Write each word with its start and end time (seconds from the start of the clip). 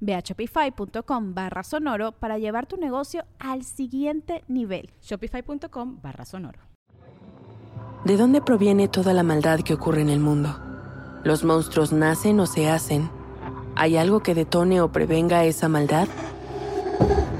Ve 0.00 0.14
a 0.14 0.20
shopify.com 0.20 1.34
barra 1.34 1.62
sonoro 1.62 2.12
para 2.12 2.38
llevar 2.38 2.66
tu 2.66 2.76
negocio 2.76 3.24
al 3.38 3.64
siguiente 3.64 4.44
nivel. 4.48 4.90
Shopify.com 5.02 5.98
barra 6.02 6.24
sonoro. 6.24 6.60
¿De 8.04 8.16
dónde 8.16 8.40
proviene 8.40 8.88
toda 8.88 9.12
la 9.12 9.22
maldad 9.22 9.60
que 9.60 9.74
ocurre 9.74 10.02
en 10.02 10.08
el 10.08 10.20
mundo? 10.20 10.58
¿Los 11.24 11.44
monstruos 11.44 11.92
nacen 11.92 12.38
o 12.40 12.46
se 12.46 12.68
hacen? 12.70 13.10
¿Hay 13.74 13.96
algo 13.96 14.20
que 14.20 14.34
detone 14.34 14.80
o 14.80 14.92
prevenga 14.92 15.44
esa 15.44 15.68
maldad? 15.68 16.08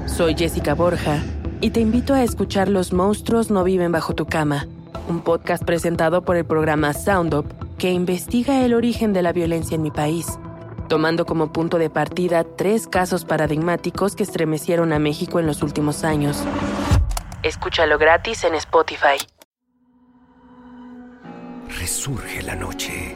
Soy 0.05 0.35
Jessica 0.35 0.75
Borja 0.75 1.23
y 1.61 1.71
te 1.71 1.79
invito 1.79 2.13
a 2.13 2.23
escuchar 2.23 2.69
Los 2.69 2.93
monstruos 2.93 3.49
no 3.51 3.63
viven 3.63 3.91
bajo 3.91 4.13
tu 4.13 4.25
cama, 4.25 4.67
un 5.07 5.21
podcast 5.21 5.63
presentado 5.63 6.23
por 6.23 6.35
el 6.35 6.45
programa 6.45 6.93
Sound 6.93 7.33
Up 7.33 7.45
que 7.77 7.91
investiga 7.91 8.63
el 8.65 8.73
origen 8.73 9.13
de 9.13 9.21
la 9.21 9.31
violencia 9.31 9.75
en 9.75 9.81
mi 9.81 9.91
país 9.91 10.37
tomando 10.89 11.25
como 11.25 11.53
punto 11.53 11.77
de 11.77 11.89
partida 11.89 12.43
tres 12.43 12.87
casos 12.87 13.23
paradigmáticos 13.23 14.17
que 14.17 14.23
estremecieron 14.23 14.91
a 14.91 14.99
México 14.99 15.39
en 15.39 15.45
los 15.45 15.63
últimos 15.63 16.03
años. 16.03 16.43
Escúchalo 17.43 17.97
gratis 17.97 18.43
en 18.43 18.55
Spotify. 18.55 19.17
Resurge 21.79 22.41
la 22.41 22.55
noche 22.55 23.15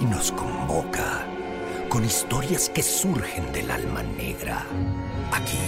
y 0.00 0.04
nos 0.04 0.30
convoca 0.30 1.26
con 1.88 2.04
historias 2.04 2.68
que 2.68 2.82
surgen 2.82 3.52
del 3.52 3.70
alma 3.70 4.02
negra. 4.02 4.64
Aquí, 5.32 5.58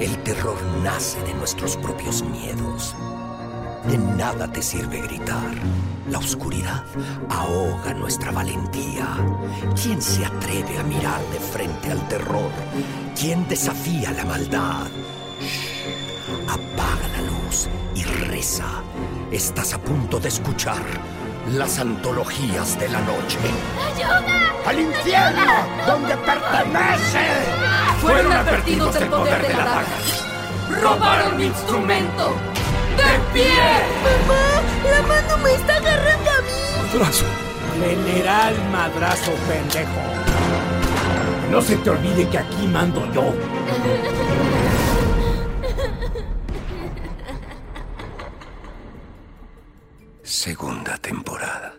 el 0.00 0.16
terror 0.24 0.56
nace 0.82 1.20
de 1.22 1.34
nuestros 1.34 1.76
propios 1.76 2.24
miedos 2.24 2.96
de 3.88 3.98
nada 3.98 4.50
te 4.50 4.62
sirve 4.62 5.00
gritar. 5.00 5.50
La 6.10 6.18
oscuridad 6.18 6.84
ahoga 7.30 7.94
nuestra 7.94 8.30
valentía. 8.30 9.06
¿Quién 9.80 10.00
se 10.00 10.24
atreve 10.24 10.78
a 10.78 10.82
mirar 10.82 11.20
de 11.32 11.40
frente 11.40 11.90
al 11.90 12.06
terror? 12.08 12.50
¿Quién 13.18 13.46
desafía 13.48 14.10
la 14.12 14.24
maldad? 14.24 14.86
Apaga 16.48 17.08
la 17.16 17.22
luz 17.22 17.68
y 17.94 18.04
reza. 18.04 18.82
Estás 19.30 19.74
a 19.74 19.78
punto 19.78 20.20
de 20.20 20.28
escuchar 20.28 20.82
las 21.52 21.78
antologías 21.78 22.78
de 22.78 22.88
la 22.88 23.00
noche. 23.00 23.38
¡Ayuda! 23.94 24.22
¡Al 24.66 24.80
infierno! 24.80 25.52
¡Donde 25.86 26.16
pertenece! 26.16 27.26
Fueron 28.00 28.32
advertidos 28.32 28.94
del 28.94 29.08
poder 29.08 29.46
de 29.46 29.54
la 29.54 29.64
daga. 29.64 30.80
¡Robaron 30.80 31.36
mi 31.36 31.46
instrumento! 31.46 32.34
¡De 32.96 33.32
pie! 33.32 33.56
¡Mamá! 34.04 34.62
¡La 34.90 35.02
mano 35.02 35.38
me 35.38 35.52
está 35.54 35.76
agarrando 35.76 36.30
a 36.30 36.40
mí! 36.42 36.92
¡Madrazo! 36.92 37.24
General 37.80 38.54
Madrazo, 38.70 39.32
pendejo. 39.48 40.00
No 41.50 41.60
se 41.60 41.76
te 41.76 41.90
olvide 41.90 42.28
que 42.28 42.38
aquí 42.38 42.66
mando 42.66 43.00
yo. 43.12 43.32
Segunda 50.22 50.96
temporada. 50.98 51.74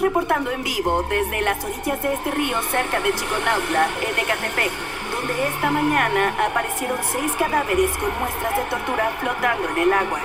Reportando 0.00 0.50
en 0.50 0.62
vivo 0.62 1.02
desde 1.08 1.40
las 1.42 1.64
orillas 1.64 2.02
de 2.02 2.12
este 2.14 2.30
río 2.32 2.60
cerca 2.70 3.00
de 3.00 3.14
Chiconautla, 3.14 3.88
en 4.06 4.18
Ecatepec, 4.18 4.70
donde 5.12 5.48
esta 5.48 5.70
mañana 5.70 6.34
aparecieron 6.44 6.98
seis 7.02 7.32
cadáveres 7.38 7.90
con 7.96 8.10
muestras 8.18 8.56
de 8.56 8.64
tortura 8.64 9.10
flotando 9.20 9.68
en 9.70 9.78
el 9.78 9.92
agua. 9.92 10.20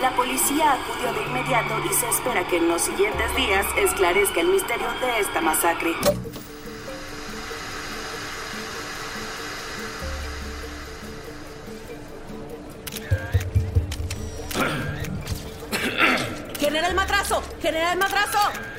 La 0.00 0.10
policía 0.12 0.72
acudió 0.72 1.12
de 1.12 1.22
inmediato 1.22 1.74
y 1.84 1.92
se 1.92 2.08
espera 2.08 2.46
que 2.46 2.56
en 2.56 2.68
los 2.68 2.82
siguientes 2.82 3.36
días 3.36 3.66
esclarezca 3.76 4.40
el 4.40 4.48
misterio 4.48 4.88
de 5.00 5.20
esta 5.20 5.40
masacre. 5.40 5.94
¡General 16.58 16.94
Madrazo! 16.94 17.42
¡General 17.60 17.98
Madrazo! 17.98 18.69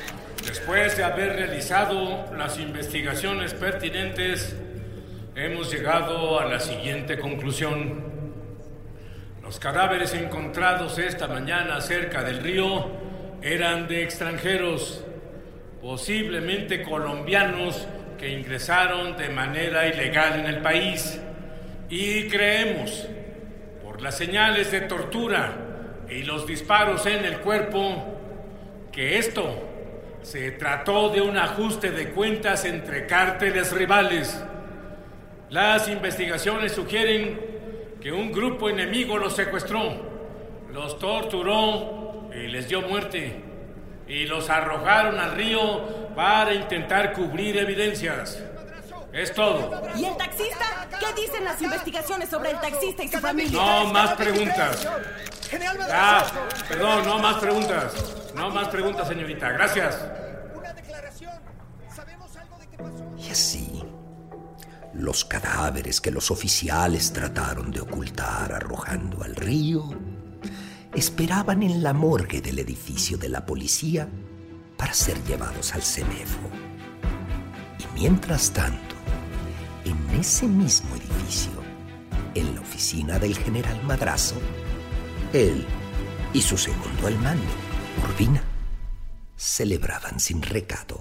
Después 0.72 0.96
de 0.96 1.04
haber 1.04 1.36
realizado 1.36 2.34
las 2.34 2.58
investigaciones 2.58 3.52
pertinentes, 3.52 4.56
hemos 5.36 5.70
llegado 5.70 6.40
a 6.40 6.46
la 6.46 6.60
siguiente 6.60 7.18
conclusión. 7.18 8.02
Los 9.42 9.58
cadáveres 9.58 10.14
encontrados 10.14 10.98
esta 10.98 11.28
mañana 11.28 11.78
cerca 11.82 12.22
del 12.24 12.38
río 12.38 12.86
eran 13.42 13.86
de 13.86 14.02
extranjeros, 14.02 15.04
posiblemente 15.82 16.82
colombianos 16.82 17.86
que 18.16 18.30
ingresaron 18.30 19.18
de 19.18 19.28
manera 19.28 19.86
ilegal 19.86 20.40
en 20.40 20.46
el 20.46 20.62
país. 20.62 21.20
Y 21.90 22.28
creemos, 22.28 23.06
por 23.84 24.00
las 24.00 24.16
señales 24.16 24.72
de 24.72 24.80
tortura 24.80 25.52
y 26.08 26.22
los 26.22 26.46
disparos 26.46 27.04
en 27.04 27.26
el 27.26 27.40
cuerpo, 27.40 28.88
que 28.90 29.18
esto 29.18 29.68
se 30.22 30.52
trató 30.52 31.08
de 31.08 31.20
un 31.20 31.36
ajuste 31.36 31.90
de 31.90 32.10
cuentas 32.10 32.64
entre 32.64 33.06
cárteles 33.06 33.72
rivales. 33.72 34.40
Las 35.50 35.88
investigaciones 35.88 36.72
sugieren 36.72 37.40
que 38.00 38.12
un 38.12 38.32
grupo 38.32 38.68
enemigo 38.68 39.18
los 39.18 39.34
secuestró, 39.34 39.94
los 40.70 40.98
torturó 40.98 42.30
y 42.34 42.48
les 42.48 42.68
dio 42.68 42.82
muerte. 42.82 43.42
Y 44.06 44.26
los 44.26 44.50
arrojaron 44.50 45.18
al 45.18 45.32
río 45.32 46.14
para 46.14 46.52
intentar 46.54 47.12
cubrir 47.12 47.56
evidencias. 47.56 48.42
Es 49.12 49.32
todo. 49.34 49.82
¿Y 49.94 50.04
el 50.04 50.16
taxista? 50.16 50.88
¿Qué 50.98 51.20
dicen 51.20 51.44
las 51.44 51.60
investigaciones 51.60 52.28
sobre 52.28 52.50
el 52.50 52.60
taxista 52.60 53.04
y 53.04 53.08
su 53.08 53.18
familia? 53.18 53.52
No 53.52 53.92
más 53.92 54.12
preguntas. 54.14 54.88
Ah, 55.90 56.24
perdón, 56.68 57.04
no 57.06 57.18
más 57.18 57.36
preguntas. 57.36 58.21
No 58.34 58.50
más 58.50 58.68
preguntas, 58.68 59.08
señorita. 59.08 59.50
Gracias. 59.50 59.98
Y 63.18 63.30
así, 63.30 63.82
los 64.94 65.24
cadáveres 65.24 66.00
que 66.00 66.10
los 66.10 66.30
oficiales 66.30 67.12
trataron 67.12 67.70
de 67.70 67.80
ocultar 67.80 68.52
arrojando 68.52 69.22
al 69.22 69.36
río 69.36 69.84
esperaban 70.94 71.62
en 71.62 71.82
la 71.82 71.92
morgue 71.92 72.40
del 72.40 72.58
edificio 72.58 73.16
de 73.16 73.28
la 73.28 73.46
policía 73.46 74.08
para 74.76 74.92
ser 74.92 75.22
llevados 75.24 75.74
al 75.74 75.82
CEMEFO. 75.82 76.50
Y 77.78 78.00
mientras 78.00 78.50
tanto, 78.50 78.94
en 79.84 80.20
ese 80.20 80.46
mismo 80.46 80.94
edificio, 80.96 81.52
en 82.34 82.54
la 82.54 82.60
oficina 82.60 83.18
del 83.18 83.36
general 83.36 83.82
Madrazo, 83.84 84.36
él 85.32 85.64
y 86.34 86.42
su 86.42 86.58
segundo 86.58 87.06
al 87.06 87.18
mando, 87.20 87.71
Urbina, 88.00 88.42
celebraban 89.36 90.18
sin 90.20 90.42
recado. 90.42 91.00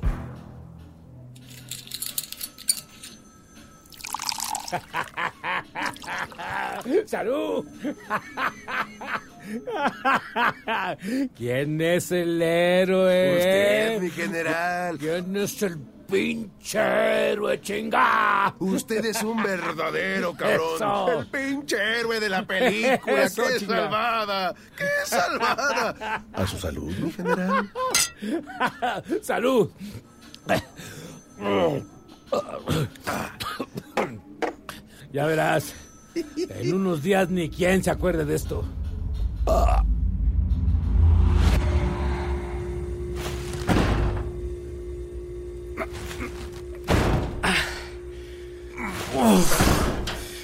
¡Salud! 7.05 7.65
¿Quién 11.38 11.81
es 11.81 12.11
el 12.11 12.41
héroe? 12.41 13.35
Usted, 13.38 14.01
mi 14.01 14.09
general. 14.09 14.97
¿Quién 14.97 15.35
es 15.35 15.61
el 15.63 15.77
pinche 16.11 16.79
héroe, 17.31 17.59
chinga. 17.61 18.53
Usted 18.59 19.05
es 19.05 19.23
un 19.23 19.41
verdadero 19.41 20.33
cabrón. 20.37 20.75
Eso. 20.75 21.19
El 21.21 21.27
pinche 21.27 21.77
héroe 21.99 22.19
de 22.19 22.29
la 22.29 22.45
película. 22.45 23.23
Eso, 23.23 23.43
¡Qué 23.47 23.59
chinga. 23.59 23.75
salvada! 23.77 24.55
¡Qué 24.77 24.85
salvada! 25.05 26.23
A 26.33 26.45
su 26.47 26.57
salud, 26.57 26.91
mi 26.97 27.11
general. 27.11 27.71
Salud. 29.21 29.71
Ya 35.11 35.25
verás. 35.25 35.73
En 36.15 36.73
unos 36.73 37.01
días 37.03 37.29
ni 37.29 37.49
quien 37.49 37.83
se 37.83 37.89
acuerde 37.91 38.25
de 38.25 38.35
esto. 38.35 38.63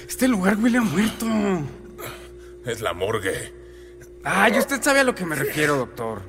Este 0.06 0.28
lugar 0.28 0.56
huele 0.56 0.78
a 0.78 0.82
muerto. 0.82 1.26
Es 2.66 2.80
la 2.80 2.92
morgue. 2.92 3.54
Ay, 4.24 4.58
usted 4.58 4.82
sabe 4.82 5.00
a 5.00 5.04
lo 5.04 5.14
que 5.14 5.24
me 5.24 5.36
refiero, 5.36 5.76
doctor. 5.76 6.22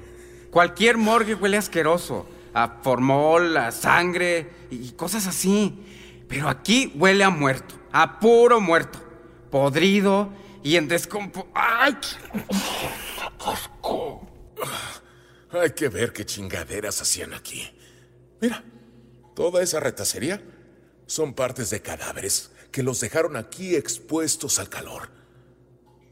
Cualquier 0.51 0.97
morgue 0.97 1.35
huele 1.35 1.57
asqueroso. 1.57 2.27
A 2.53 2.79
formol, 2.81 3.57
a 3.57 3.71
sangre 3.71 4.49
y 4.71 4.91
cosas 4.91 5.27
así. 5.27 5.85
Pero 6.27 6.47
aquí 6.47 6.93
huele 6.95 7.23
a 7.23 7.29
muerto. 7.29 7.75
A 7.91 8.19
puro 8.19 8.61
muerto. 8.61 8.99
Podrido 9.51 10.29
y 10.63 10.75
en 10.75 10.87
descompo... 10.87 11.47
¡Ay! 11.53 11.97
Hay 15.51 15.71
que 15.71 15.89
ver 15.89 16.13
qué 16.13 16.25
chingaderas 16.25 17.01
hacían 17.01 17.33
aquí. 17.33 17.69
Mira, 18.39 18.63
toda 19.35 19.61
esa 19.63 19.79
retacería 19.79 20.41
son 21.09 21.33
partes 21.33 21.71
de 21.71 21.81
cadáveres 21.81 22.51
que 22.71 22.83
los 22.83 22.99
dejaron 22.99 23.35
aquí 23.35 23.75
expuestos 23.75 24.59
al 24.59 24.69
calor. 24.69 25.09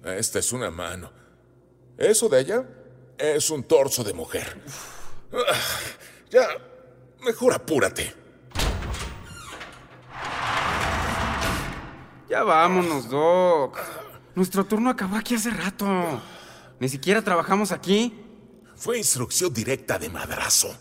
Esta 0.03 0.39
es 0.39 0.51
una 0.51 0.71
mano. 0.71 1.11
Eso 1.99 2.27
de 2.29 2.39
allá 2.39 2.65
es 3.15 3.51
un 3.51 3.63
torso 3.63 4.03
de 4.03 4.13
mujer. 4.13 4.59
Ah, 5.31 5.53
Ya, 6.31 6.47
mejor 7.23 7.53
apúrate. 7.53 8.11
Ya 12.27 12.43
vámonos, 12.43 13.07
Doc. 13.07 13.77
Nuestro 14.33 14.65
turno 14.65 14.89
acabó 14.89 15.15
aquí 15.15 15.35
hace 15.35 15.51
rato. 15.51 15.85
Ni 16.79 16.89
siquiera 16.89 17.21
trabajamos 17.21 17.71
aquí. 17.71 18.19
Fue 18.75 18.97
instrucción 18.97 19.53
directa 19.53 19.99
de 19.99 20.09
madrazo. 20.09 20.75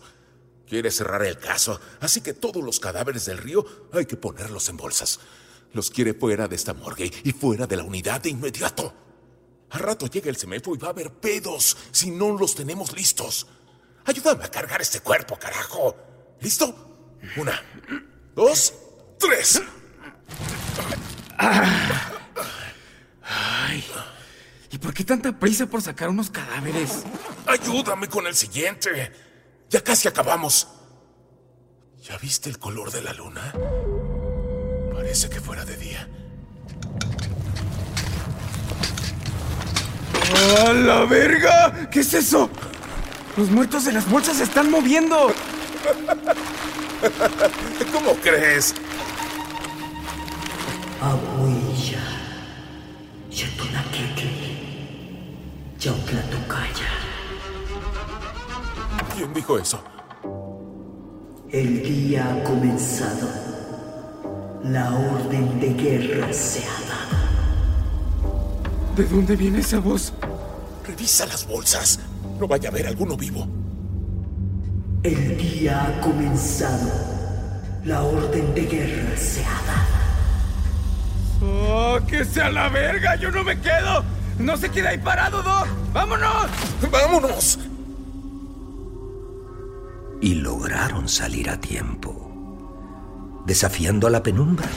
Quiere 0.67 0.91
cerrar 0.91 1.23
el 1.23 1.37
caso, 1.37 1.79
así 2.01 2.21
que 2.21 2.33
todos 2.33 2.61
los 2.61 2.79
cadáveres 2.79 3.25
del 3.25 3.37
río 3.37 3.65
hay 3.93 4.05
que 4.05 4.17
ponerlos 4.17 4.67
en 4.67 4.75
bolsas. 4.75 5.19
Los 5.71 5.89
quiere 5.89 6.13
fuera 6.13 6.47
de 6.47 6.55
esta 6.55 6.73
morgue 6.73 7.11
y 7.23 7.31
fuera 7.31 7.67
de 7.67 7.77
la 7.77 7.83
unidad 7.83 8.21
de 8.21 8.29
inmediato. 8.29 8.93
Al 9.69 9.79
rato 9.79 10.07
llega 10.07 10.29
el 10.29 10.35
semefo 10.35 10.75
y 10.75 10.77
va 10.77 10.87
a 10.87 10.91
haber 10.91 11.11
pedos 11.11 11.77
si 11.91 12.11
no 12.11 12.37
los 12.37 12.55
tenemos 12.55 12.93
listos. 12.93 13.47
Ayúdame 14.05 14.45
a 14.45 14.51
cargar 14.51 14.81
este 14.81 14.99
cuerpo, 14.99 15.37
carajo. 15.37 15.95
¿Listo? 16.41 17.15
Una, 17.37 17.61
dos, 18.35 18.73
tres. 19.17 19.61
Ay. 21.37 23.83
¿Y 24.71 24.77
por 24.77 24.93
qué 24.93 25.03
tanta 25.03 25.37
prisa 25.37 25.65
por 25.65 25.81
sacar 25.81 26.09
unos 26.09 26.29
cadáveres? 26.29 27.03
Ayúdame 27.45 28.07
con 28.07 28.27
el 28.27 28.35
siguiente. 28.35 29.11
Ya 29.69 29.83
casi 29.83 30.07
acabamos. 30.07 30.67
¿Ya 32.03 32.17
viste 32.17 32.49
el 32.49 32.57
color 32.57 32.91
de 32.91 33.01
la 33.01 33.13
luna? 33.13 33.53
Parece 34.93 35.29
que 35.29 35.41
fuera 35.41 35.65
de 35.65 35.75
día. 35.75 36.07
¡A 40.65 40.73
la 40.73 41.05
verga! 41.05 41.89
¿Qué 41.89 41.99
es 41.99 42.13
eso? 42.13 42.49
Los 43.35 43.49
muertos 43.49 43.83
de 43.85 43.91
las 43.91 44.09
bolsas 44.09 44.37
se 44.37 44.43
están 44.43 44.71
moviendo. 44.71 45.27
¿Cómo 47.93 48.13
crees? 48.15 48.73
Abuilla, 51.01 52.03
Yatunaketli, 53.29 54.57
Yautlatukaya. 55.77 56.96
¿Quién 59.17 59.33
dijo 59.33 59.57
eso? 59.57 59.81
El 61.49 61.81
día 61.81 62.31
ha 62.31 62.43
comenzado. 62.43 63.27
La 64.63 64.93
orden 64.93 65.59
de 65.59 65.73
guerra 65.73 66.31
se 66.31 66.59
ha 66.59 66.79
dado. 66.87 67.17
¿De 68.95 69.05
dónde 69.05 69.35
viene 69.35 69.61
esa 69.61 69.79
voz? 69.79 70.13
Revisa 70.85 71.25
las 71.25 71.47
bolsas. 71.47 71.99
No 72.39 72.47
vaya 72.47 72.69
a 72.69 72.71
haber 72.71 72.85
alguno 72.85 73.17
vivo. 73.17 73.47
El 75.01 75.35
día 75.35 75.83
ha 75.83 75.99
comenzado. 76.01 76.91
La 77.85 78.03
orden 78.03 78.53
de 78.53 78.65
guerra 78.67 79.17
se 79.17 79.43
ha 79.43 79.61
dado. 81.41 81.57
¡Oh, 81.73 81.99
que 82.05 82.23
sea 82.23 82.51
la 82.51 82.69
verga! 82.69 83.15
¡Yo 83.15 83.31
no 83.31 83.43
me 83.43 83.59
quedo! 83.59 84.03
¡No 84.37 84.55
se 84.57 84.69
queda 84.69 84.89
ahí 84.89 84.99
parado, 84.99 85.41
Doc! 85.41 85.67
¡Vámonos! 85.91 86.45
¡Vámonos! 86.91 87.57
Y 90.19 90.33
lograron 90.33 91.07
salir 91.07 91.49
a 91.49 91.59
tiempo. 91.59 93.43
Desafiando 93.45 94.07
a 94.07 94.09
la 94.09 94.23
penumbra, 94.23 94.67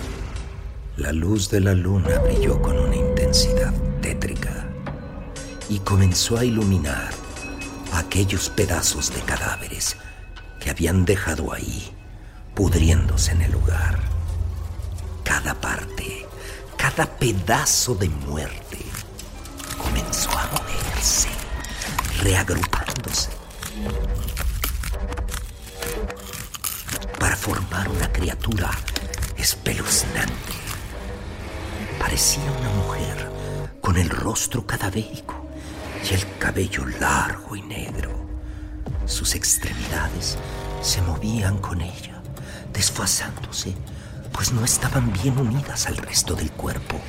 la 0.96 1.12
luz 1.12 1.48
de 1.50 1.60
la 1.60 1.72
luna 1.72 2.18
brilló 2.18 2.60
con 2.60 2.78
una 2.78 2.94
intensidad 2.94 3.72
tétrica 4.02 4.68
y 5.68 5.78
comenzó 5.78 6.36
a 6.36 6.44
iluminar 6.44 7.10
aquellos 7.94 8.50
pedazos 8.50 9.12
de 9.14 9.20
cadáveres 9.22 9.96
que 10.60 10.70
habían 10.70 11.06
dejado 11.06 11.54
ahí, 11.54 11.90
pudriéndose 12.54 13.32
en 13.32 13.42
el 13.42 13.52
lugar. 13.52 13.98
Cada 15.24 15.54
parte, 15.54 16.26
cada 16.76 17.06
pedazo 17.06 17.94
de 17.94 18.10
muerte 18.10 18.78
comenzó 19.78 20.30
a 20.30 20.48
moverse, 20.48 21.28
reagrupándose 22.22 23.39
formar 27.40 27.88
una 27.88 28.12
criatura 28.12 28.70
espeluznante. 29.38 30.52
Parecía 31.98 32.44
una 32.60 32.68
mujer 32.68 33.30
con 33.80 33.96
el 33.96 34.10
rostro 34.10 34.66
cadavérico 34.66 35.48
y 36.04 36.12
el 36.12 36.36
cabello 36.38 36.84
largo 37.00 37.56
y 37.56 37.62
negro. 37.62 38.10
Sus 39.06 39.34
extremidades 39.34 40.36
se 40.82 41.00
movían 41.00 41.56
con 41.56 41.80
ella, 41.80 42.20
desfasándose, 42.74 43.74
pues 44.32 44.52
no 44.52 44.62
estaban 44.62 45.10
bien 45.10 45.38
unidas 45.38 45.86
al 45.86 45.96
resto 45.96 46.34
del 46.34 46.52
cuerpo, 46.52 47.00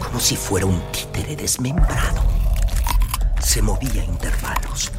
como 0.00 0.20
si 0.20 0.36
fuera 0.36 0.66
un 0.66 0.82
títere 0.92 1.34
desmembrado. 1.34 2.22
Se 3.40 3.62
movía 3.62 4.02
a 4.02 4.04
intervalos, 4.04 4.92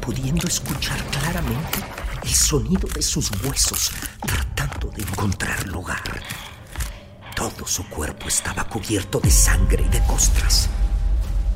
pudiendo 0.00 0.48
escuchar 0.48 0.98
claramente 1.10 2.05
el 2.26 2.34
sonido 2.34 2.88
de 2.88 3.02
sus 3.02 3.30
huesos 3.42 3.92
tratando 4.26 4.88
de 4.88 5.02
encontrar 5.02 5.66
lugar. 5.68 6.22
Todo 7.36 7.66
su 7.66 7.88
cuerpo 7.88 8.26
estaba 8.26 8.64
cubierto 8.64 9.20
de 9.20 9.30
sangre 9.30 9.84
y 9.86 9.88
de 9.88 10.02
costras, 10.06 10.68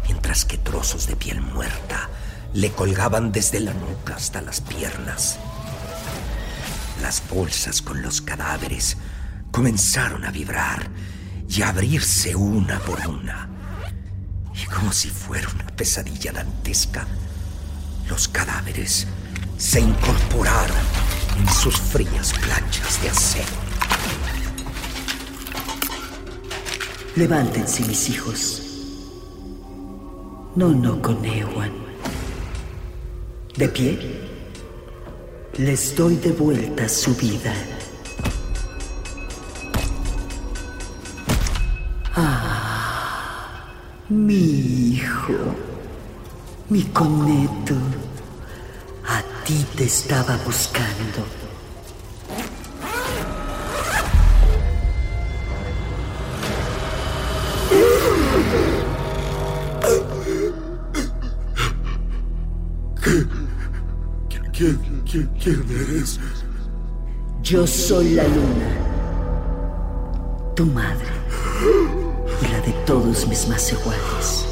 mientras 0.04 0.44
que 0.44 0.58
trozos 0.58 1.06
de 1.08 1.16
piel 1.16 1.40
muerta 1.40 2.08
le 2.54 2.70
colgaban 2.70 3.32
desde 3.32 3.58
la 3.58 3.72
nuca 3.72 4.14
hasta 4.14 4.40
las 4.42 4.60
piernas. 4.60 5.38
Las 7.02 7.22
bolsas 7.28 7.82
con 7.82 8.00
los 8.02 8.20
cadáveres 8.20 8.96
comenzaron 9.50 10.24
a 10.24 10.30
vibrar 10.30 10.88
y 11.48 11.62
a 11.62 11.70
abrirse 11.70 12.36
una 12.36 12.78
por 12.80 13.04
una. 13.08 13.48
Y 14.54 14.66
como 14.66 14.92
si 14.92 15.08
fuera 15.08 15.48
una 15.48 15.66
pesadilla 15.66 16.32
dantesca, 16.32 17.06
los 18.08 18.28
cadáveres 18.28 19.06
se 19.60 19.78
incorporaron 19.78 20.78
en 21.38 21.46
sus 21.52 21.76
frías 21.78 22.32
planchas 22.32 23.02
de 23.02 23.10
acero. 23.10 23.46
Levántense, 27.14 27.84
mis 27.84 28.08
hijos. 28.08 28.62
No, 30.56 30.70
no, 30.70 31.02
Conewan. 31.02 31.72
De 33.54 33.68
pie, 33.68 33.98
les 35.58 35.94
doy 35.94 36.16
de 36.16 36.32
vuelta 36.32 36.88
su 36.88 37.14
vida. 37.16 37.52
Ah, 42.16 43.66
mi 44.08 44.94
hijo, 44.94 45.34
mi 46.70 46.82
coneto, 46.84 47.74
ti 49.44 49.66
te 49.76 49.84
estaba 49.84 50.36
buscando. 50.44 51.24
¿Quién, 64.52 64.78
quién, 65.10 65.30
quién, 65.42 65.64
eres? 65.70 66.20
Yo 67.42 67.66
soy 67.66 68.10
la 68.10 68.24
luna, 68.24 68.70
tu 70.54 70.66
madre 70.66 71.08
y 72.42 72.52
la 72.52 72.60
de 72.60 72.72
todos 72.84 73.26
mis 73.26 73.48
más 73.48 73.72
iguales. 73.72 74.49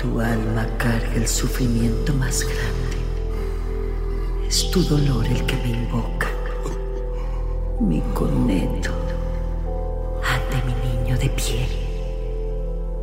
Tu 0.00 0.18
alma 0.18 0.66
carga 0.78 1.14
el 1.14 1.28
sufrimiento 1.28 2.14
más 2.14 2.42
grande. 2.42 2.96
Es 4.48 4.70
tu 4.70 4.82
dolor 4.82 5.26
el 5.26 5.44
que 5.44 5.56
me 5.56 5.68
invoca. 5.72 6.28
Mi 7.80 8.00
coneto, 8.14 8.92
ante 10.24 10.56
mi 10.64 10.72
niño 10.88 11.18
de 11.18 11.28
pie, 11.28 11.68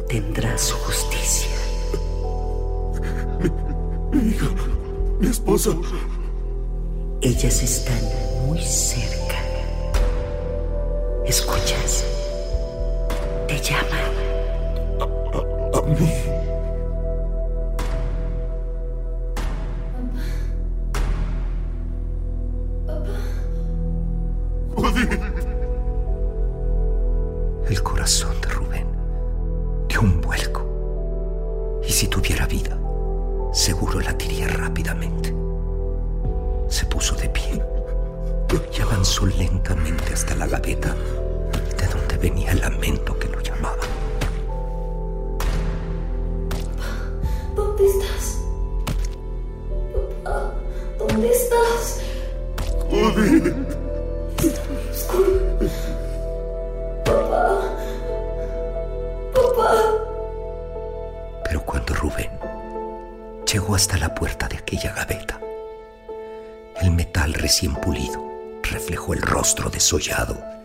tendrá 0.07 0.57
su 0.57 0.75
justicia. 0.77 1.51
Mi 4.11 4.29
hija, 4.31 4.47
mi 5.19 5.27
esposa. 5.27 5.69
Ellas 7.21 7.61
están 7.61 8.01
muy 8.47 8.59
cerca. 8.59 9.37
¿Escuchas? 11.27 12.03
Te 13.47 13.61
llama. 13.61 14.01
A 15.75 15.81
mí. 15.83 16.26
Desollado 69.69 70.56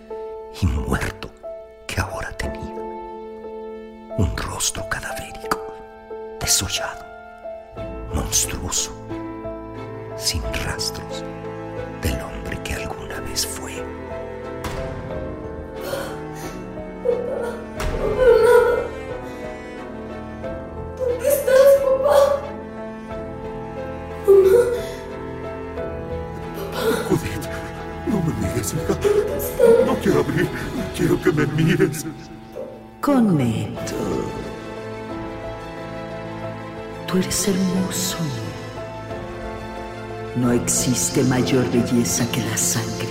mayor 41.25 41.65
belleza 41.71 42.27
que 42.31 42.41
la 42.41 42.57
sangre. 42.57 43.09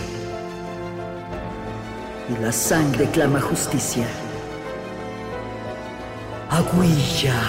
Y 2.29 2.41
la 2.41 2.51
sangre 2.51 3.05
clama 3.09 3.41
justicia. 3.41 4.07
Aguilla. 6.49 7.39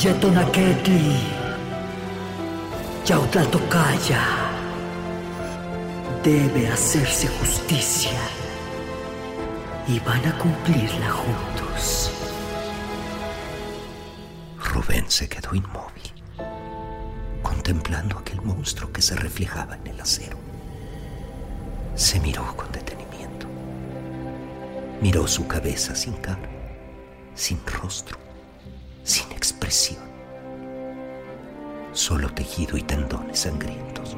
Yetonaketli. 0.00 1.16
Yautlatocaya. 3.06 4.24
Debe 6.22 6.68
hacerse 6.68 7.28
justicia. 7.28 8.18
Y 9.86 10.00
van 10.00 10.24
a 10.26 10.38
cumplirla 10.38 11.10
juntos. 11.10 12.10
Rubén 14.58 15.04
se 15.08 15.28
quedó 15.28 15.54
inmóvil, 15.54 16.03
contemplando 17.64 18.18
aquel 18.18 18.42
monstruo 18.42 18.92
que 18.92 19.00
se 19.00 19.16
reflejaba 19.16 19.76
en 19.76 19.86
el 19.86 19.98
acero. 19.98 20.36
Se 21.94 22.20
miró 22.20 22.54
con 22.54 22.70
detenimiento. 22.70 23.46
Miró 25.00 25.26
su 25.26 25.46
cabeza 25.46 25.94
sin 25.94 26.12
cara, 26.12 26.46
sin 27.34 27.58
rostro, 27.64 28.18
sin 29.02 29.32
expresión. 29.32 30.02
Solo 31.94 32.28
tejido 32.34 32.76
y 32.76 32.82
tendones 32.82 33.38
sangrientos. 33.38 34.14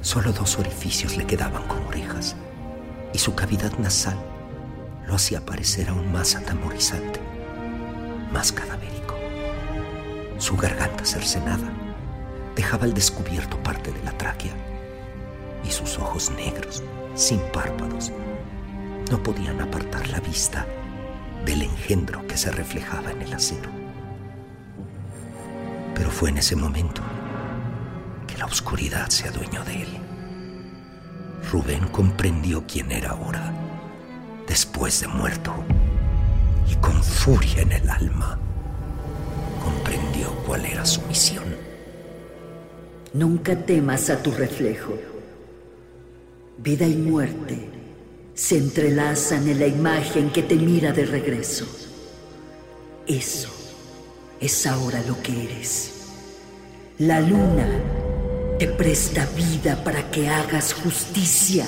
Solo 0.00 0.32
dos 0.32 0.58
orificios 0.58 1.16
le 1.16 1.28
quedaban 1.28 1.62
con 1.68 1.86
orejas 1.86 2.34
y 3.12 3.18
su 3.18 3.36
cavidad 3.36 3.72
nasal 3.78 4.18
lo 5.06 5.14
hacía 5.14 5.46
parecer 5.46 5.90
aún 5.90 6.10
más 6.10 6.34
atemorizante, 6.34 7.20
más 8.32 8.50
cadavérico. 8.50 9.01
Su 10.42 10.56
garganta 10.56 11.04
cercenada 11.04 11.72
dejaba 12.56 12.82
al 12.82 12.94
descubierto 12.94 13.62
parte 13.62 13.92
de 13.92 14.02
la 14.02 14.10
tráquea 14.18 14.50
y 15.64 15.70
sus 15.70 16.00
ojos 16.00 16.32
negros, 16.32 16.82
sin 17.14 17.38
párpados, 17.52 18.10
no 19.08 19.22
podían 19.22 19.60
apartar 19.60 20.08
la 20.08 20.18
vista 20.18 20.66
del 21.46 21.62
engendro 21.62 22.26
que 22.26 22.36
se 22.36 22.50
reflejaba 22.50 23.12
en 23.12 23.22
el 23.22 23.32
acero. 23.32 23.70
Pero 25.94 26.10
fue 26.10 26.30
en 26.30 26.38
ese 26.38 26.56
momento 26.56 27.02
que 28.26 28.36
la 28.36 28.46
oscuridad 28.46 29.10
se 29.10 29.28
adueñó 29.28 29.62
de 29.62 29.82
él. 29.82 29.98
Rubén 31.52 31.86
comprendió 31.86 32.64
quién 32.66 32.90
era 32.90 33.10
ahora, 33.10 33.52
después 34.48 35.02
de 35.02 35.06
muerto, 35.06 35.54
y 36.68 36.74
con 36.74 37.00
furia 37.00 37.62
en 37.62 37.70
el 37.70 37.88
alma, 37.88 38.40
comprendió 39.62 40.30
cuál 40.46 40.66
era 40.66 40.84
su 40.84 41.00
misión. 41.02 41.44
Nunca 43.12 43.56
temas 43.56 44.10
a 44.10 44.22
tu 44.22 44.30
reflejo. 44.30 44.94
Vida 46.58 46.86
y 46.86 46.96
muerte 46.96 47.68
se 48.34 48.58
entrelazan 48.58 49.48
en 49.48 49.58
la 49.58 49.66
imagen 49.66 50.30
que 50.30 50.42
te 50.42 50.56
mira 50.56 50.92
de 50.92 51.04
regreso. 51.04 51.66
Eso 53.06 53.50
es 54.40 54.66
ahora 54.66 55.02
lo 55.06 55.20
que 55.22 55.44
eres. 55.44 55.92
La 56.98 57.20
luna 57.20 57.68
te 58.58 58.68
presta 58.68 59.26
vida 59.36 59.82
para 59.82 60.10
que 60.10 60.28
hagas 60.28 60.72
justicia. 60.72 61.66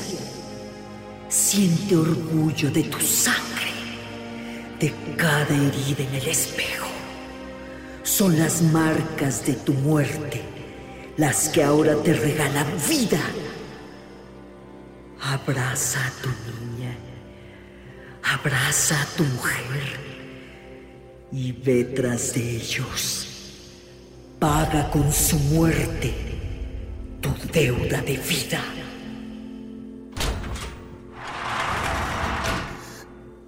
Siente 1.29 1.97
orgullo 1.97 2.71
de 2.71 2.85
tu 2.85 3.01
sangre, 3.01 3.73
de 4.79 4.93
cada 5.17 5.55
herida 5.55 6.05
en 6.05 6.15
el 6.15 6.29
espejo. 6.29 6.94
Son 8.05 8.39
las 8.39 8.61
marcas 8.61 9.47
de 9.47 9.55
tu 9.55 9.73
muerte 9.73 10.43
las 11.17 11.49
que 11.49 11.63
ahora 11.63 11.97
te 12.03 12.13
regalan 12.13 12.67
vida. 12.87 13.21
Abraza 15.23 16.01
a 16.07 16.11
tu 16.23 16.29
niña, 16.29 16.95
abraza 18.23 19.01
a 19.01 19.07
tu 19.17 19.25
mujer 19.25 19.99
y 21.33 21.53
ve 21.53 21.85
tras 21.85 22.35
de 22.35 22.57
ellos. 22.57 23.27
Paga 24.39 24.91
con 24.91 25.11
su 25.11 25.39
muerte 25.39 26.13
tu 27.23 27.31
deuda 27.53 28.03
de 28.03 28.19
vida. 28.19 28.61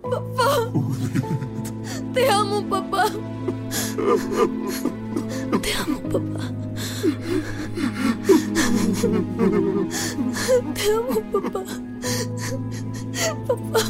Papá. 0.03 0.73
Te 2.15 2.31
amo, 2.31 2.67
papá. 2.67 2.96
Te 3.97 4.03
amo, 5.73 6.01
papá. 6.03 6.53
Te 10.75 10.93
amo, 10.93 11.17
papá. 11.33 11.63
Papá. 13.47 13.81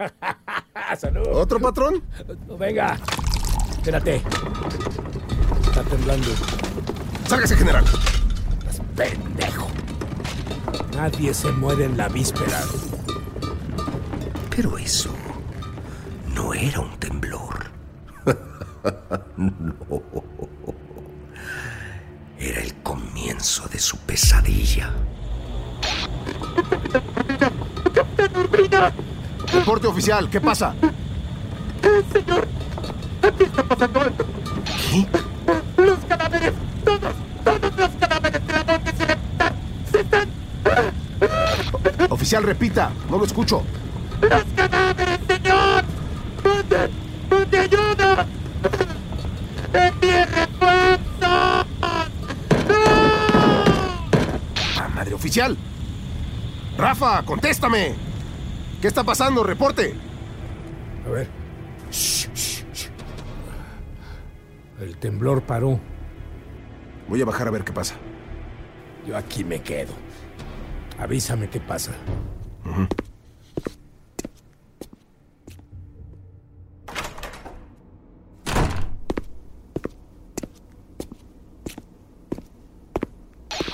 Salud. 0.96 1.28
¿Otro 1.32 1.60
patrón? 1.60 2.02
Venga, 2.58 2.98
espérate. 3.76 4.22
Está 5.80 5.96
temblando. 5.96 6.28
Sálgase, 7.26 7.56
general. 7.56 7.84
Estás 8.68 8.86
pendejo. 8.94 9.66
Nadie 10.94 11.32
se 11.32 11.50
muere 11.52 11.86
en 11.86 11.96
la 11.96 12.06
víspera. 12.08 12.60
Pero 14.54 14.76
eso 14.76 15.10
no 16.34 16.52
era 16.52 16.80
un 16.80 16.98
temblor. 16.98 17.70
no. 19.38 19.74
Era 22.38 22.60
el 22.60 22.74
comienzo 22.82 23.66
de 23.68 23.78
su 23.78 23.96
pesadilla. 24.00 24.92
Reporte 29.50 29.86
oficial, 29.86 30.28
¿qué 30.28 30.42
pasa? 30.42 30.74
señor, 32.12 32.46
aquí 33.22 33.44
está 33.44 33.62
pasando 33.62 34.00
algo. 34.00 34.16
¿Qué? 34.90 35.06
Los 35.76 35.98
cadáveres, 36.00 36.52
todos, 36.84 37.14
todos 37.44 37.76
los 37.76 37.90
cadáveres 37.98 38.46
de 38.46 38.52
la 38.52 38.64
morgue 38.64 38.92
se 38.92 39.04
están, 39.04 39.54
se 39.90 40.00
están. 40.00 40.28
Oficial, 42.30 42.44
repita, 42.44 42.92
no 43.10 43.18
lo 43.18 43.24
escucho. 43.24 43.64
¡Los 44.20 44.44
cadáveres, 44.54 45.18
señor! 45.26 45.82
¡Mande! 46.44 46.90
¡Mande 47.28 47.58
ayuda! 47.58 48.26
¡Envíe 49.72 50.24
refuerzos! 50.26 51.66
Ah, 54.78 54.88
madre 54.94 55.12
oficial. 55.12 55.56
Rafa, 56.78 57.24
contéstame. 57.24 57.96
¿Qué 58.80 58.86
está 58.86 59.02
pasando? 59.02 59.42
Reporte. 59.42 59.96
A 61.04 61.10
ver. 61.10 61.28
Shh, 61.90 62.28
shh, 62.32 62.64
shh. 62.72 62.90
El 64.80 64.96
temblor 64.98 65.42
paró. 65.42 65.80
Voy 67.08 67.20
a 67.22 67.24
bajar 67.24 67.48
a 67.48 67.50
ver 67.50 67.64
qué 67.64 67.72
pasa. 67.72 67.96
Yo 69.04 69.16
aquí 69.16 69.42
me 69.42 69.60
quedo. 69.60 70.09
Avísame 71.00 71.48
qué 71.48 71.60
pasa. 71.60 71.92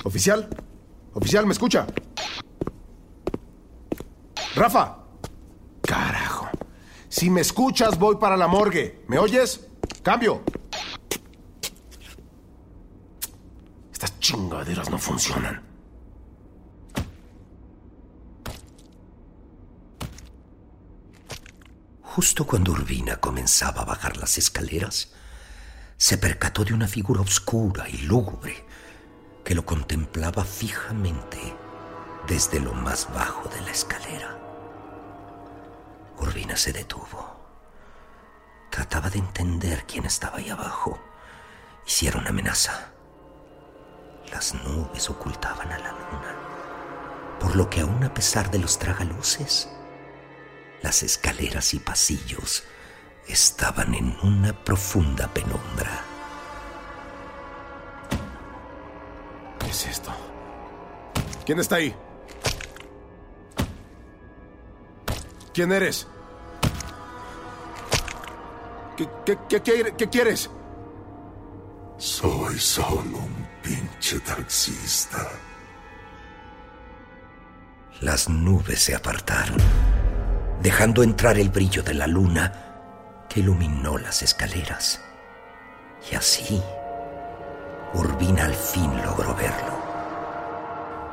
Oficial. 0.03 0.47
Oficial, 1.13 1.45
¿me 1.45 1.51
escucha? 1.51 1.85
Rafa. 4.55 4.97
Carajo. 5.81 6.47
Si 7.09 7.29
me 7.29 7.41
escuchas, 7.41 7.99
voy 7.99 8.15
para 8.15 8.37
la 8.37 8.47
morgue. 8.47 9.03
¿Me 9.07 9.19
oyes? 9.19 9.67
Cambio. 10.01 10.41
Estas 13.91 14.17
chingaderas 14.19 14.89
no 14.89 14.97
funcionan. 14.97 15.76
Justo 22.17 22.47
cuando 22.47 22.71
Urbina 22.71 23.17
comenzaba 23.17 23.83
a 23.83 23.85
bajar 23.85 24.17
las 24.17 24.39
escaleras, 24.39 25.11
se 25.97 26.17
percató 26.17 26.65
de 26.65 26.73
una 26.73 26.87
figura 26.87 27.21
oscura 27.21 27.87
y 27.87 27.97
lúgubre 27.97 28.65
que 29.45 29.53
lo 29.53 29.63
contemplaba 29.63 30.43
fijamente 30.43 31.37
desde 32.27 32.59
lo 32.59 32.73
más 32.73 33.07
bajo 33.13 33.47
de 33.49 33.61
la 33.61 33.69
escalera. 33.69 34.35
Urbina 36.17 36.57
se 36.57 36.73
detuvo. 36.73 37.39
Trataba 38.71 39.11
de 39.11 39.19
entender 39.19 39.85
quién 39.85 40.05
estaba 40.05 40.39
ahí 40.39 40.49
abajo 40.49 40.99
una 42.15 42.29
amenaza. 42.29 42.93
Las 44.31 44.55
nubes 44.55 45.07
ocultaban 45.07 45.71
a 45.71 45.77
la 45.77 45.91
luna, 45.91 46.35
por 47.39 47.55
lo 47.55 47.69
que 47.69 47.81
aún 47.81 48.03
a 48.03 48.11
pesar 48.11 48.49
de 48.49 48.57
los 48.57 48.79
tragaluces, 48.79 49.69
las 50.81 51.03
escaleras 51.03 51.73
y 51.73 51.79
pasillos 51.79 52.63
estaban 53.27 53.93
en 53.93 54.15
una 54.23 54.53
profunda 54.63 55.27
penumbra. 55.33 56.03
¿Qué 59.59 59.67
es 59.69 59.85
esto? 59.87 60.11
¿Quién 61.45 61.59
está 61.59 61.77
ahí? 61.77 61.95
¿Quién 65.53 65.71
eres? 65.71 66.07
¿Qué, 68.95 69.07
qué, 69.25 69.37
qué, 69.49 69.61
qué- 69.61 69.93
qué 69.97 70.09
quieres? 70.09 70.49
Soy 71.97 72.59
solo 72.59 73.17
un 73.17 73.47
pinche 73.63 74.19
taxista. 74.19 75.27
Las 78.01 78.29
nubes 78.29 78.83
se 78.83 78.93
apartaron, 78.95 79.57
dejando 80.67 81.01
entrar 81.01 81.39
el 81.39 81.47
brillo 81.47 81.81
de 81.81 81.93
la 81.93 82.07
luna 82.07 82.51
que 83.29 83.39
iluminó 83.39 83.97
las 83.97 84.21
escaleras. 84.21 84.99
Y 86.11 86.15
así, 86.15 86.61
Urbina 87.93 88.43
al 88.43 88.53
fin 88.53 88.91
logró 89.01 89.33
verlo. 89.33 89.79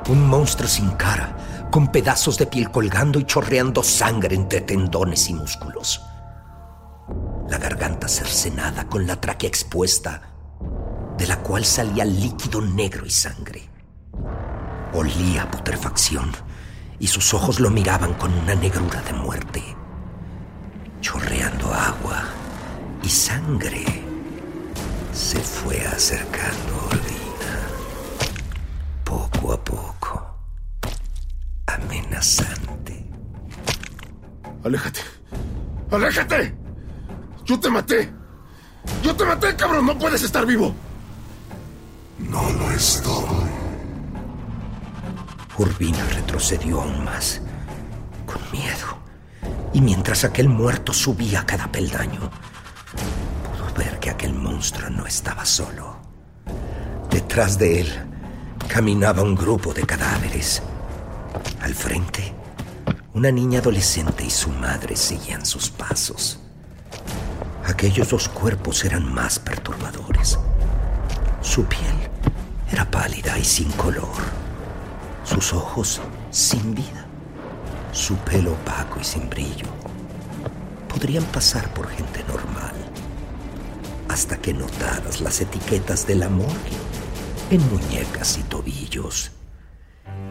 Un 0.09 0.27
monstruo 0.27 0.67
sin 0.67 0.89
cara, 0.97 1.69
con 1.71 1.89
pedazos 1.89 2.37
de 2.37 2.47
piel 2.47 2.69
colgando 2.69 3.17
y 3.17 3.23
chorreando 3.23 3.81
sangre 3.81 4.35
entre 4.35 4.59
tendones 4.59 5.29
y 5.29 5.33
músculos. 5.33 6.01
La 7.47 7.57
garganta 7.57 8.09
cercenada 8.09 8.89
con 8.89 9.07
la 9.07 9.21
tráquea 9.21 9.47
expuesta, 9.47 10.33
de 11.17 11.27
la 11.27 11.37
cual 11.37 11.63
salía 11.63 12.03
líquido 12.03 12.59
negro 12.59 13.05
y 13.05 13.09
sangre. 13.09 13.69
Olía 14.91 15.43
a 15.43 15.49
putrefacción 15.49 16.29
y 16.99 17.07
sus 17.07 17.33
ojos 17.33 17.59
lo 17.59 17.69
miraban 17.69 18.13
con 18.15 18.33
una 18.33 18.55
negrura 18.55 19.01
de 19.01 19.13
muerte. 19.13 19.63
Chorreando 21.01 21.73
agua 21.73 22.23
y 23.03 23.09
sangre, 23.09 23.85
se 25.13 25.39
fue 25.39 25.79
acercando 25.85 26.73
a 26.81 26.85
Olvina. 26.85 27.53
Poco 29.03 29.53
a 29.53 29.63
poco, 29.63 30.37
amenazante. 31.67 33.05
Aléjate. 34.63 35.01
¡Aléjate! 35.91 36.55
¡Yo 37.45 37.59
te 37.59 37.69
maté! 37.69 38.11
¡Yo 39.03 39.15
te 39.15 39.23
maté, 39.23 39.55
cabrón! 39.55 39.85
¡No 39.85 39.97
puedes 39.97 40.23
estar 40.23 40.45
vivo! 40.45 40.73
No 42.17 42.49
lo 42.51 42.71
estoy. 42.71 43.54
Urbina 45.57 46.03
retrocedió 46.09 46.81
aún 46.81 47.05
más, 47.05 47.41
con 48.25 48.41
miedo. 48.51 48.97
Y 49.73 49.79
mientras 49.79 50.25
aquel 50.25 50.49
muerto 50.49 50.91
subía 50.91 51.45
cada 51.45 51.71
peldaño, 51.71 52.29
pudo 53.43 53.73
ver 53.77 53.99
que 53.99 54.09
aquel 54.09 54.33
monstruo 54.33 54.89
no 54.89 55.05
estaba 55.05 55.45
solo. 55.45 55.97
Detrás 57.09 57.57
de 57.57 57.81
él 57.81 57.87
caminaba 58.67 59.21
un 59.21 59.35
grupo 59.35 59.73
de 59.73 59.85
cadáveres. 59.85 60.61
Al 61.61 61.73
frente, 61.73 62.33
una 63.13 63.31
niña 63.31 63.59
adolescente 63.59 64.25
y 64.25 64.29
su 64.29 64.49
madre 64.49 64.97
seguían 64.97 65.45
sus 65.45 65.69
pasos. 65.69 66.39
Aquellos 67.65 68.09
dos 68.09 68.27
cuerpos 68.27 68.83
eran 68.83 69.13
más 69.13 69.39
perturbadores. 69.39 70.37
Su 71.41 71.63
piel 71.65 71.95
era 72.69 72.89
pálida 72.91 73.37
y 73.37 73.45
sin 73.45 73.71
color 73.71 74.44
sus 75.25 75.53
ojos 75.53 76.01
sin 76.31 76.73
vida, 76.73 77.05
su 77.91 78.15
pelo 78.17 78.53
opaco 78.53 78.99
y 79.01 79.03
sin 79.03 79.29
brillo. 79.29 79.67
Podrían 80.87 81.23
pasar 81.25 81.73
por 81.73 81.89
gente 81.89 82.23
normal, 82.27 82.73
hasta 84.07 84.37
que 84.37 84.53
notaras 84.53 85.19
las 85.19 85.41
etiquetas 85.41 86.07
de 86.07 86.15
la 86.15 86.29
morgue 86.29 86.77
en 87.49 87.61
muñecas 87.69 88.37
y 88.37 88.43
tobillos, 88.43 89.31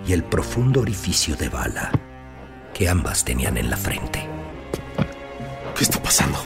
y 0.07 0.12
el 0.12 0.24
profundo 0.24 0.80
orificio 0.80 1.37
de 1.37 1.48
bala 1.48 1.90
que 2.72 2.88
ambas 2.88 3.24
tenían 3.24 3.57
en 3.57 3.70
la 3.70 3.76
frente. 3.76 4.26
¿Qué 5.76 5.85
está 5.85 6.02
pasando? 6.02 6.38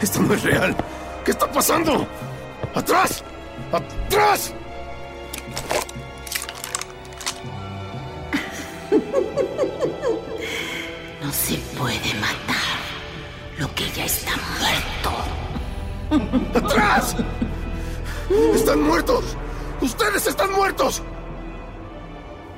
Esto 0.00 0.20
no 0.20 0.34
es 0.34 0.42
real. 0.42 0.76
¿Qué 1.24 1.30
está 1.30 1.50
pasando? 1.50 2.06
¡Atrás! 2.74 3.22
¡Atrás! 3.72 4.54
Se 11.34 11.58
puede 11.76 12.14
matar 12.14 12.78
lo 13.58 13.74
que 13.74 13.90
ya 13.90 14.04
está 14.04 14.30
muerto. 14.58 15.10
¡Atrás! 16.54 17.16
¡Están 18.54 18.82
muertos! 18.82 19.36
¡Ustedes 19.80 20.28
están 20.28 20.52
muertos! 20.52 21.02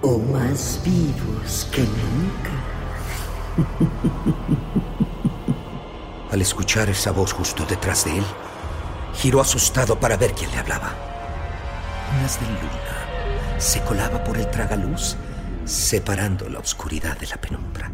O 0.03 0.19
más 0.19 0.79
vivos 0.85 1.67
que 1.73 1.81
nunca. 1.81 2.51
Al 6.31 6.43
escuchar 6.43 6.91
esa 6.91 7.13
voz 7.13 7.33
justo 7.33 7.65
detrás 7.65 8.05
de 8.05 8.19
él, 8.19 8.27
giró 9.15 9.41
asustado 9.41 9.99
para 9.99 10.19
ver 10.19 10.35
quién 10.35 10.51
le 10.51 10.59
hablaba. 10.59 10.95
Unas 12.19 12.39
de 12.39 12.45
luna 12.47 13.59
se 13.59 13.83
colaba 13.85 14.23
por 14.23 14.37
el 14.37 14.51
tragaluz, 14.51 15.17
separando 15.65 16.51
la 16.51 16.59
oscuridad 16.59 17.17
de 17.19 17.27
la 17.27 17.39
penumbra. 17.39 17.91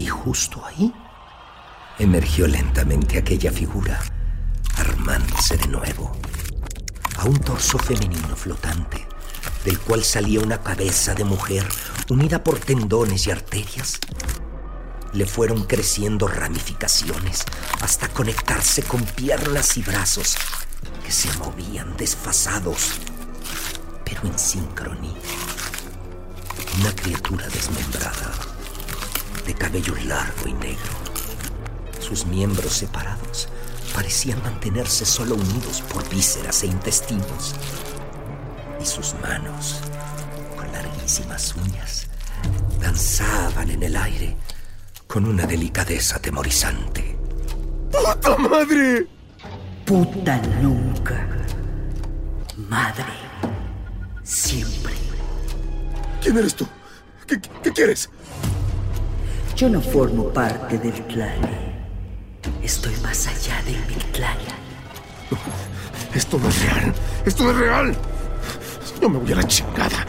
Y 0.00 0.06
justo 0.06 0.64
ahí 0.64 0.92
emergió 1.98 2.46
lentamente 2.46 3.18
aquella 3.18 3.52
figura, 3.52 4.00
armándose 4.76 5.58
de 5.58 5.68
nuevo, 5.68 6.10
a 7.18 7.26
un 7.26 7.38
torso 7.38 7.78
femenino 7.78 8.34
flotante, 8.34 9.06
del 9.62 9.78
cual 9.78 10.02
salía 10.02 10.40
una 10.40 10.62
cabeza 10.62 11.14
de 11.14 11.24
mujer 11.24 11.68
unida 12.08 12.42
por 12.42 12.58
tendones 12.58 13.26
y 13.26 13.30
arterias. 13.30 14.00
Le 15.12 15.26
fueron 15.26 15.64
creciendo 15.64 16.28
ramificaciones 16.28 17.44
hasta 17.82 18.08
conectarse 18.08 18.82
con 18.82 19.04
piernas 19.04 19.76
y 19.76 19.82
brazos 19.82 20.38
que 21.04 21.12
se 21.12 21.30
movían 21.36 21.94
desfasados, 21.98 22.92
pero 24.06 24.22
en 24.24 24.38
sincronía. 24.38 25.12
Una 26.80 26.94
criatura 26.94 27.46
desmembrada, 27.48 28.49
de 29.46 29.54
cabello 29.54 29.94
largo 30.06 30.48
y 30.48 30.52
negro. 30.54 30.92
Sus 32.00 32.26
miembros 32.26 32.72
separados 32.72 33.48
parecían 33.94 34.42
mantenerse 34.42 35.04
solo 35.04 35.34
unidos 35.34 35.82
por 35.92 36.08
vísceras 36.08 36.62
e 36.62 36.66
intestinos. 36.66 37.54
Y 38.80 38.86
sus 38.86 39.14
manos, 39.22 39.80
con 40.56 40.70
larguísimas 40.72 41.54
uñas, 41.54 42.06
danzaban 42.80 43.70
en 43.70 43.82
el 43.82 43.96
aire 43.96 44.36
con 45.06 45.26
una 45.26 45.46
delicadeza 45.46 46.16
atemorizante. 46.16 47.16
¡Puta 47.90 48.36
madre! 48.36 49.06
Puta 49.84 50.36
nunca. 50.62 51.26
Madre. 52.68 53.04
Siempre. 54.22 54.94
¿Quién 56.22 56.38
eres 56.38 56.54
tú? 56.54 56.66
¿Qué, 57.26 57.40
qué 57.62 57.72
quieres? 57.72 58.08
Yo 59.60 59.68
no 59.68 59.82
formo 59.82 60.32
parte 60.32 60.78
del 60.78 60.94
clan. 61.06 61.38
Estoy 62.62 62.96
más 63.02 63.26
allá 63.26 63.62
del 63.64 63.76
Mictlán. 63.88 64.38
Esto 66.14 66.38
no 66.38 66.48
es 66.48 66.62
real. 66.62 66.94
Esto 67.26 67.44
no 67.44 67.50
es 67.50 67.56
real. 67.58 67.94
Yo 69.02 69.10
me 69.10 69.18
voy 69.18 69.30
a 69.34 69.36
la 69.36 69.44
chingada. 69.44 70.06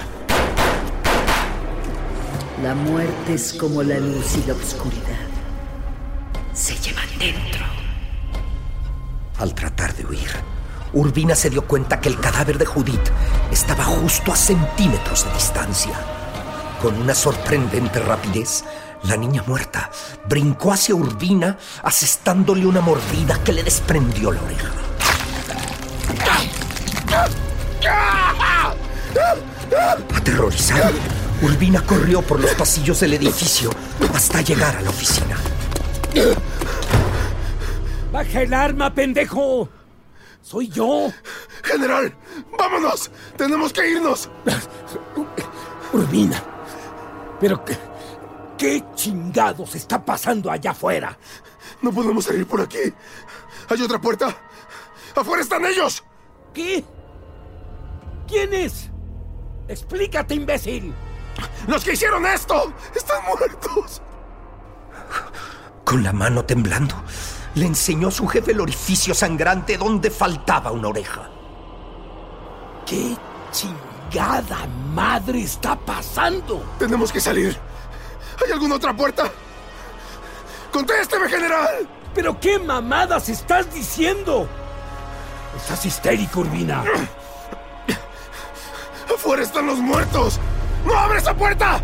La 2.63 2.73
muerte 2.73 3.33
es 3.33 3.51
como 3.51 3.83
la 3.83 3.99
luz 3.99 4.37
y 4.37 4.47
la 4.47 4.53
oscuridad. 4.53 5.19
Se 6.53 6.73
llevan 6.75 7.09
dentro. 7.19 7.65
Al 9.37 9.53
tratar 9.53 9.93
de 9.95 10.05
huir, 10.05 10.31
Urbina 10.93 11.35
se 11.35 11.49
dio 11.49 11.67
cuenta 11.67 11.99
que 11.99 12.07
el 12.07 12.17
cadáver 12.21 12.57
de 12.57 12.65
Judith 12.65 13.09
estaba 13.51 13.83
justo 13.83 14.31
a 14.31 14.37
centímetros 14.37 15.25
de 15.25 15.33
distancia. 15.33 15.99
Con 16.81 16.95
una 17.01 17.13
sorprendente 17.13 17.99
rapidez, 17.99 18.63
la 19.03 19.17
niña 19.17 19.43
muerta 19.45 19.89
brincó 20.27 20.73
hacia 20.73 20.95
Urbina, 20.95 21.57
asestándole 21.83 22.65
una 22.65 22.81
mordida 22.81 23.41
que 23.43 23.53
le 23.53 23.63
desprendió 23.63 24.31
la 24.31 24.41
oreja. 24.41 24.71
Aterrorizada, 30.15 30.91
Urbina 31.41 31.81
corrió 31.85 32.21
por 32.21 32.39
los 32.39 32.51
pasillos 32.51 32.99
del 32.99 33.13
edificio 33.13 33.71
hasta 34.13 34.41
llegar 34.41 34.75
a 34.75 34.81
la 34.81 34.89
oficina. 34.89 35.37
¡Baja 38.11 38.41
el 38.41 38.53
arma, 38.53 38.93
pendejo! 38.93 39.69
¡Soy 40.41 40.67
yo! 40.67 41.11
¡General! 41.63 42.13
¡Vámonos! 42.57 43.09
¡Tenemos 43.37 43.71
que 43.71 43.89
irnos! 43.89 44.29
Urbina. 45.93 46.41
¿Pero 47.39 47.63
qué, 48.61 48.83
chingados 48.93 49.73
está 49.73 50.05
pasando 50.05 50.51
allá 50.51 50.69
afuera? 50.69 51.17
No 51.81 51.91
podemos 51.91 52.25
salir 52.25 52.45
por 52.45 52.61
aquí. 52.61 52.93
¿Hay 53.67 53.81
otra 53.81 53.99
puerta? 53.99 54.37
¡Afuera 55.15 55.41
están 55.41 55.65
ellos! 55.65 56.03
¿Qué? 56.53 56.85
¿Quién 58.27 58.53
es? 58.53 58.91
Explícate, 59.67 60.35
imbécil. 60.35 60.93
¡Los 61.67 61.83
que 61.83 61.93
hicieron 61.93 62.23
esto! 62.27 62.71
¡Están 62.95 63.25
muertos! 63.25 63.99
Con 65.83 66.03
la 66.03 66.13
mano 66.13 66.45
temblando, 66.45 66.93
le 67.55 67.65
enseñó 67.65 68.09
a 68.09 68.11
su 68.11 68.27
jefe 68.27 68.51
el 68.51 68.61
orificio 68.61 69.15
sangrante 69.15 69.75
donde 69.75 70.11
faltaba 70.11 70.71
una 70.71 70.89
oreja. 70.89 71.31
¿Qué 72.85 73.17
chingada 73.51 74.67
madre 74.93 75.41
está 75.41 75.75
pasando? 75.75 76.63
Tenemos 76.77 77.11
que 77.11 77.19
salir. 77.19 77.70
¿Hay 78.43 78.51
alguna 78.51 78.75
otra 78.75 78.95
puerta? 78.95 79.31
¡Contésteme, 80.71 81.29
general! 81.29 81.87
¿Pero 82.13 82.39
qué 82.39 82.59
mamadas 82.59 83.29
estás 83.29 83.71
diciendo? 83.73 84.47
Estás 85.55 85.85
histérico, 85.85 86.41
Urbina. 86.41 86.83
¡Afuera 89.13 89.43
están 89.43 89.67
los 89.67 89.77
muertos! 89.77 90.39
¡No 90.85 90.97
abre 90.97 91.19
esa 91.19 91.33
puerta! 91.33 91.81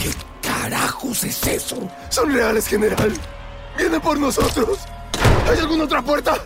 ¿Qué 0.00 0.14
carajos 0.40 1.24
es 1.24 1.46
eso? 1.46 1.76
Son 2.08 2.32
reales, 2.32 2.66
general. 2.66 3.12
Vienen 3.76 4.00
por 4.00 4.18
nosotros. 4.18 4.78
¿Hay 5.48 5.58
alguna 5.58 5.84
otra 5.84 6.02
puerta? 6.02 6.36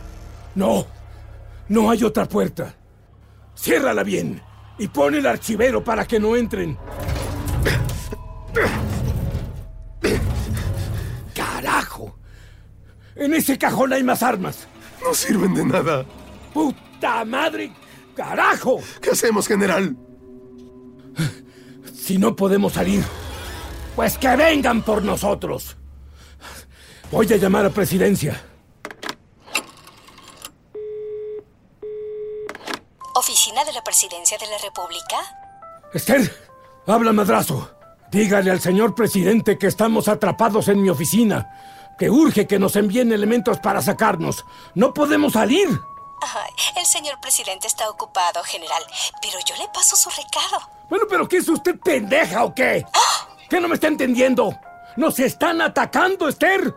No, 0.54 0.86
no 1.68 1.90
hay 1.90 2.02
otra 2.04 2.26
puerta. 2.26 2.74
Ciérrala 3.54 4.02
bien 4.02 4.42
y 4.78 4.88
pon 4.88 5.14
el 5.14 5.26
archivero 5.26 5.82
para 5.82 6.06
que 6.06 6.18
no 6.18 6.36
entren. 6.36 6.78
¡Carajo! 11.34 12.18
En 13.16 13.34
ese 13.34 13.58
cajón 13.58 13.92
hay 13.92 14.02
más 14.02 14.22
armas. 14.22 14.66
No 15.02 15.14
sirven 15.14 15.54
de 15.54 15.64
nada. 15.64 16.04
¡Puta 16.52 17.24
madre! 17.24 17.72
¡Carajo! 18.16 18.80
¿Qué 19.00 19.10
hacemos, 19.10 19.46
general? 19.46 19.96
Si 21.94 22.18
no 22.18 22.36
podemos 22.36 22.74
salir, 22.74 23.02
pues 23.96 24.18
que 24.18 24.36
vengan 24.36 24.82
por 24.82 25.02
nosotros. 25.02 25.76
Voy 27.10 27.32
a 27.32 27.36
llamar 27.36 27.66
a 27.66 27.70
presidencia. 27.70 28.42
¿Oficina 33.14 33.64
de 33.64 33.72
la 33.72 33.73
Presidencia 33.84 34.38
de 34.38 34.46
la 34.46 34.58
República? 34.58 35.16
Esther, 35.92 36.34
habla 36.86 37.12
madrazo. 37.12 37.70
Dígale 38.10 38.50
al 38.50 38.60
señor 38.60 38.94
presidente 38.94 39.58
que 39.58 39.66
estamos 39.66 40.08
atrapados 40.08 40.68
en 40.68 40.80
mi 40.80 40.88
oficina, 40.88 41.94
que 41.98 42.08
urge 42.08 42.46
que 42.46 42.58
nos 42.58 42.76
envíen 42.76 43.12
elementos 43.12 43.58
para 43.58 43.82
sacarnos. 43.82 44.44
No 44.74 44.94
podemos 44.94 45.34
salir. 45.34 45.68
Ay, 46.22 46.50
el 46.76 46.86
señor 46.86 47.20
presidente 47.20 47.66
está 47.66 47.90
ocupado, 47.90 48.42
general, 48.44 48.82
pero 49.20 49.38
yo 49.46 49.54
le 49.56 49.68
paso 49.68 49.96
su 49.96 50.08
recado. 50.10 50.66
Bueno, 50.88 51.04
pero 51.08 51.28
¿qué 51.28 51.36
es 51.36 51.48
usted 51.48 51.78
pendeja 51.78 52.44
o 52.44 52.54
qué? 52.54 52.86
¿Qué 53.50 53.60
no 53.60 53.68
me 53.68 53.74
está 53.74 53.88
entendiendo? 53.88 54.58
¡Nos 54.96 55.18
están 55.18 55.60
atacando, 55.60 56.28
Esther! 56.28 56.74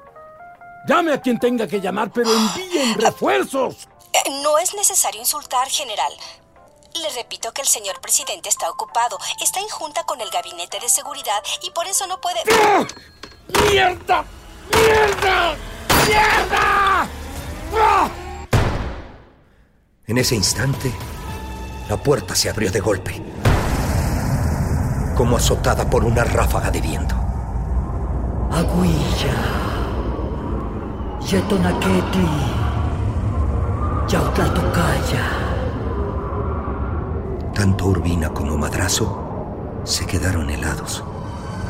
Llame 0.88 1.14
a 1.14 1.22
quien 1.22 1.40
tenga 1.40 1.68
que 1.68 1.80
llamar, 1.80 2.12
pero 2.12 2.30
envíen 2.32 2.96
refuerzos. 2.96 3.88
Eh, 4.14 4.30
no 4.42 4.58
es 4.58 4.74
necesario 4.74 5.20
insultar, 5.20 5.68
general. 5.70 6.12
Le 7.02 7.10
repito 7.10 7.52
que 7.54 7.62
el 7.62 7.68
señor 7.68 8.02
presidente 8.02 8.50
está 8.50 8.70
ocupado, 8.72 9.20
está 9.40 9.60
en 9.60 9.68
junta 9.68 10.04
con 10.06 10.20
el 10.20 10.30
gabinete 10.32 10.80
de 10.80 10.90
seguridad 10.90 11.44
y 11.62 11.70
por 11.70 11.86
eso 11.86 12.08
no 12.08 12.20
puede... 12.20 12.40
¡Mierda! 13.70 14.26
¡Mierda! 14.74 15.56
¡Mierda! 16.08 17.08
¡Ah! 17.76 18.10
En 20.08 20.18
ese 20.18 20.36
instante, 20.36 20.92
la 21.88 21.98
puerta 21.98 22.36
se 22.36 22.50
abrió 22.50 22.72
de 22.72 22.80
golpe, 22.80 23.22
como 25.16 25.38
azotada 25.38 25.88
por 25.88 26.04
una 26.04 26.24
ráfaga 26.24 26.72
de 26.72 26.82
viento. 26.82 27.16
Aguilla. 28.52 29.36
Yetonaketli. 31.22 32.28
Yautlatocaya. 34.08 35.47
Tanto 37.58 37.88
Urbina 37.88 38.30
como 38.30 38.56
Madrazo 38.56 39.82
se 39.84 40.06
quedaron 40.06 40.48
helados 40.52 41.04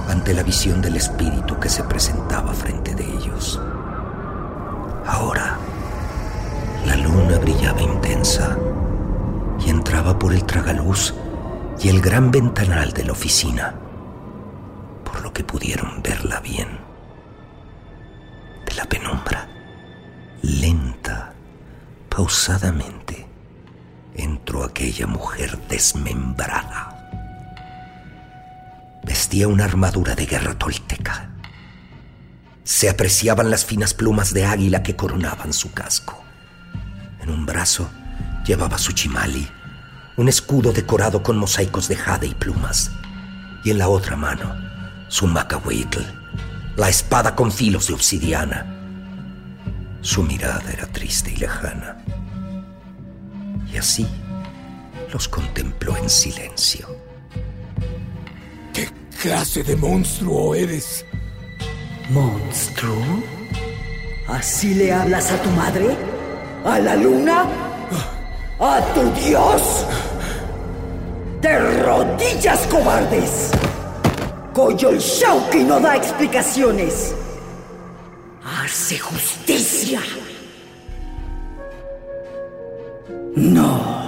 ante 0.10 0.34
la 0.34 0.43
visión 0.43 0.82
del 0.82 0.97
espíritu 0.97 1.58
que 1.62 1.69
se 1.69 1.82
presentaba 1.82 2.52
frente 2.52 2.93
de 2.93 3.06
ellos. 3.06 3.58
Ahora, 5.06 5.58
la 6.86 6.97
luna 6.97 7.39
brillaba 7.39 7.82
intensa 7.82 8.58
y 9.65 9.69
entraba 9.69 10.19
por 10.19 10.34
el 10.34 10.43
tragaluz 10.43 11.13
y 11.80 11.88
el 11.88 12.02
gran 12.02 12.32
ventanal 12.32 12.91
de 12.91 13.06
la 13.06 13.13
oficina, 13.13 13.73
por 15.06 15.21
lo 15.21 15.32
que 15.32 15.45
pudieron 15.45 16.04
verla 16.04 16.41
bien. 16.41 16.67
De 18.65 18.76
la 18.76 18.84
penumbra, 18.84 19.47
lenta, 20.41 21.32
pausadamente, 22.10 23.16
aquella 24.63 25.08
mujer 25.08 25.58
desmembrada. 25.67 26.93
Vestía 29.04 29.48
una 29.48 29.65
armadura 29.65 30.15
de 30.15 30.26
guerra 30.26 30.54
tolteca. 30.54 31.30
Se 32.63 32.89
apreciaban 32.89 33.50
las 33.50 33.65
finas 33.65 33.93
plumas 33.93 34.34
de 34.34 34.46
águila 34.46 34.84
que 34.84 34.96
coronaban 34.96 35.54
su 35.54 35.72
casco. 35.72 36.22
En 37.22 37.30
un 37.30 37.46
brazo 37.46 37.89
llevaba 38.46 38.78
su 38.78 38.91
chimali, 38.91 39.48
un 40.17 40.28
escudo 40.28 40.74
decorado 40.74 41.24
con 41.24 41.38
mosaicos 41.38 41.88
de 41.88 41.96
jade 41.96 42.28
y 42.28 42.34
plumas, 42.34 42.91
y 43.63 43.72
en 43.72 43.78
la 43.78 43.88
otra 43.88 44.15
mano 44.15 44.56
su 45.08 45.26
macahuitl, 45.26 46.02
la 46.76 46.89
espada 46.89 47.36
con 47.36 47.52
filos 47.52 47.88
de 47.88 47.93
obsidiana. 47.93 48.65
Su 50.02 50.24
mirada 50.24 50.70
era 50.72 50.88
triste 50.88 51.32
y 51.32 51.38
lejana. 51.38 51.98
Y 53.72 53.78
así 53.78 54.08
los 55.12 55.28
contempló 55.28 55.96
en 55.98 56.10
silencio. 56.10 56.88
¿Qué 58.74 58.89
clase 59.22 59.63
de 59.63 59.76
monstruo 59.76 60.56
eres? 60.56 61.06
¿Monstruo? 62.10 63.24
¿Así 64.28 64.74
le 64.74 64.91
hablas 64.91 65.32
a 65.32 65.41
tu 65.41 65.50
madre? 65.52 65.96
¿A 66.65 66.80
la 66.80 66.96
luna? 66.96 67.46
¿A 68.60 68.82
tu 68.93 69.10
dios? 69.22 69.86
¡De 71.41 71.60
rodillas, 71.84 72.67
cobardes! 72.67 73.52
Koyol 74.54 74.98
Shauki 74.98 75.63
no 75.63 75.80
da 75.80 75.96
explicaciones. 75.96 77.13
Hace 78.43 78.98
justicia. 78.98 80.02
No. 83.36 84.07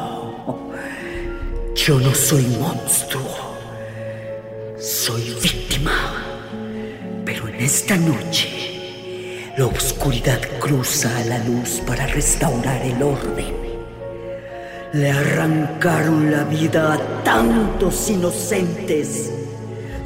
Yo 1.89 1.99
no 1.99 2.13
soy 2.13 2.45
monstruo. 2.59 3.35
Soy 4.79 5.35
víctima. 5.41 6.23
Pero 7.25 7.47
en 7.47 7.55
esta 7.55 7.97
noche, 7.97 9.51
la 9.57 9.65
oscuridad 9.65 10.39
cruza 10.59 11.09
a 11.17 11.25
la 11.25 11.39
luz 11.39 11.81
para 11.87 12.05
restaurar 12.05 12.79
el 12.83 13.01
orden. 13.01 13.55
Le 14.93 15.09
arrancaron 15.09 16.31
la 16.31 16.43
vida 16.43 16.93
a 16.93 17.23
tantos 17.23 18.07
inocentes. 18.07 19.31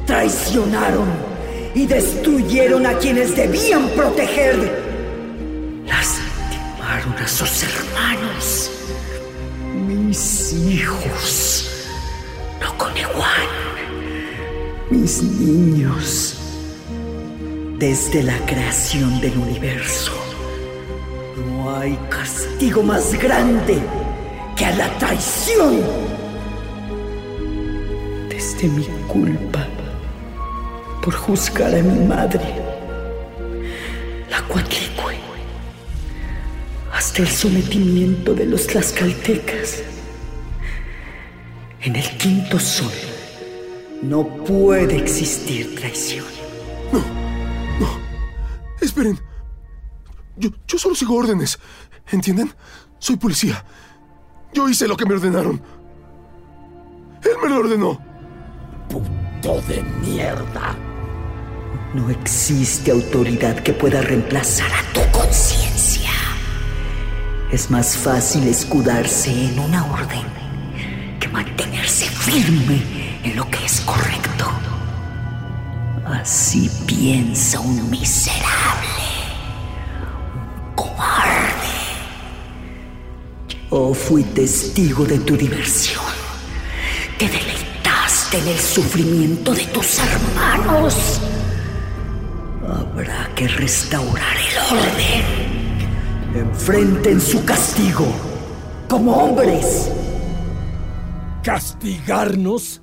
Traicionaron 0.06 1.08
y 1.74 1.84
destruyeron 1.84 2.86
a 2.86 2.96
quienes 2.96 3.36
debían 3.36 3.90
proteger. 3.90 4.56
Lastimaron 5.84 7.12
a 7.22 7.28
sus 7.28 7.62
hermanos. 7.62 8.70
Mis 9.86 10.54
hijos. 10.54 11.53
Con 12.84 12.92
Mis 14.90 15.22
niños. 15.22 16.36
Desde 17.78 18.22
la 18.22 18.36
creación 18.44 19.22
del 19.22 19.38
universo, 19.38 20.12
no 21.46 21.76
hay 21.78 21.98
castigo 22.10 22.82
más 22.82 23.14
grande 23.14 23.78
que 24.54 24.66
a 24.66 24.76
la 24.76 24.98
traición. 24.98 25.80
Desde 28.28 28.68
mi 28.68 28.84
culpa 29.08 29.66
por 31.02 31.14
juzgar 31.14 31.74
a 31.74 31.82
mi 31.82 32.06
madre, 32.06 32.44
la 34.30 34.42
Cuatlicue, 34.42 35.16
hasta 36.92 37.22
el 37.22 37.28
sometimiento 37.28 38.34
de 38.34 38.44
los 38.44 38.66
tlaxcaltecas. 38.66 39.93
En 41.84 41.96
el 41.96 42.16
quinto 42.16 42.58
sol 42.58 42.90
no 44.00 44.26
puede 44.26 44.96
existir 44.96 45.74
traición. 45.74 46.24
No, 46.90 46.98
no. 47.78 47.88
Esperen. 48.80 49.20
Yo, 50.36 50.48
yo 50.66 50.78
solo 50.78 50.94
sigo 50.94 51.14
órdenes. 51.14 51.58
¿Entienden? 52.10 52.50
Soy 52.98 53.16
policía. 53.16 53.62
Yo 54.54 54.66
hice 54.66 54.88
lo 54.88 54.96
que 54.96 55.04
me 55.04 55.12
ordenaron. 55.12 55.60
Él 57.22 57.32
me 57.42 57.50
lo 57.50 57.58
ordenó. 57.58 58.00
Puto 58.88 59.60
de 59.68 59.82
mierda. 60.00 60.74
No 61.92 62.08
existe 62.08 62.92
autoridad 62.92 63.62
que 63.62 63.74
pueda 63.74 64.00
reemplazar 64.00 64.70
a 64.72 64.92
tu 64.94 65.18
conciencia. 65.18 66.12
Es 67.52 67.70
más 67.70 67.94
fácil 67.94 68.48
escudarse 68.48 69.48
en 69.48 69.58
una 69.58 69.84
orden 69.92 70.43
mantenerse 71.28 72.06
firme 72.06 72.82
en 73.22 73.36
lo 73.36 73.48
que 73.50 73.64
es 73.64 73.80
correcto. 73.80 74.50
Así 76.06 76.70
piensa 76.86 77.60
un 77.60 77.90
miserable, 77.90 79.04
un 80.34 80.74
cobarde. 80.74 81.54
Yo 83.70 83.94
fui 83.94 84.22
testigo 84.22 85.04
de 85.04 85.18
tu 85.18 85.36
diversión. 85.36 86.04
Te 87.18 87.26
deleitaste 87.28 88.38
en 88.38 88.48
el 88.48 88.58
sufrimiento 88.58 89.54
de 89.54 89.64
tus 89.66 89.98
hermanos. 89.98 91.20
Habrá 92.68 93.30
que 93.34 93.48
restaurar 93.48 94.36
el 94.36 94.78
orden. 94.78 96.48
Enfrenten 96.50 97.20
su 97.20 97.44
castigo 97.44 98.06
como 98.88 99.12
hombres. 99.12 99.90
¿Castigarnos? 101.44 102.82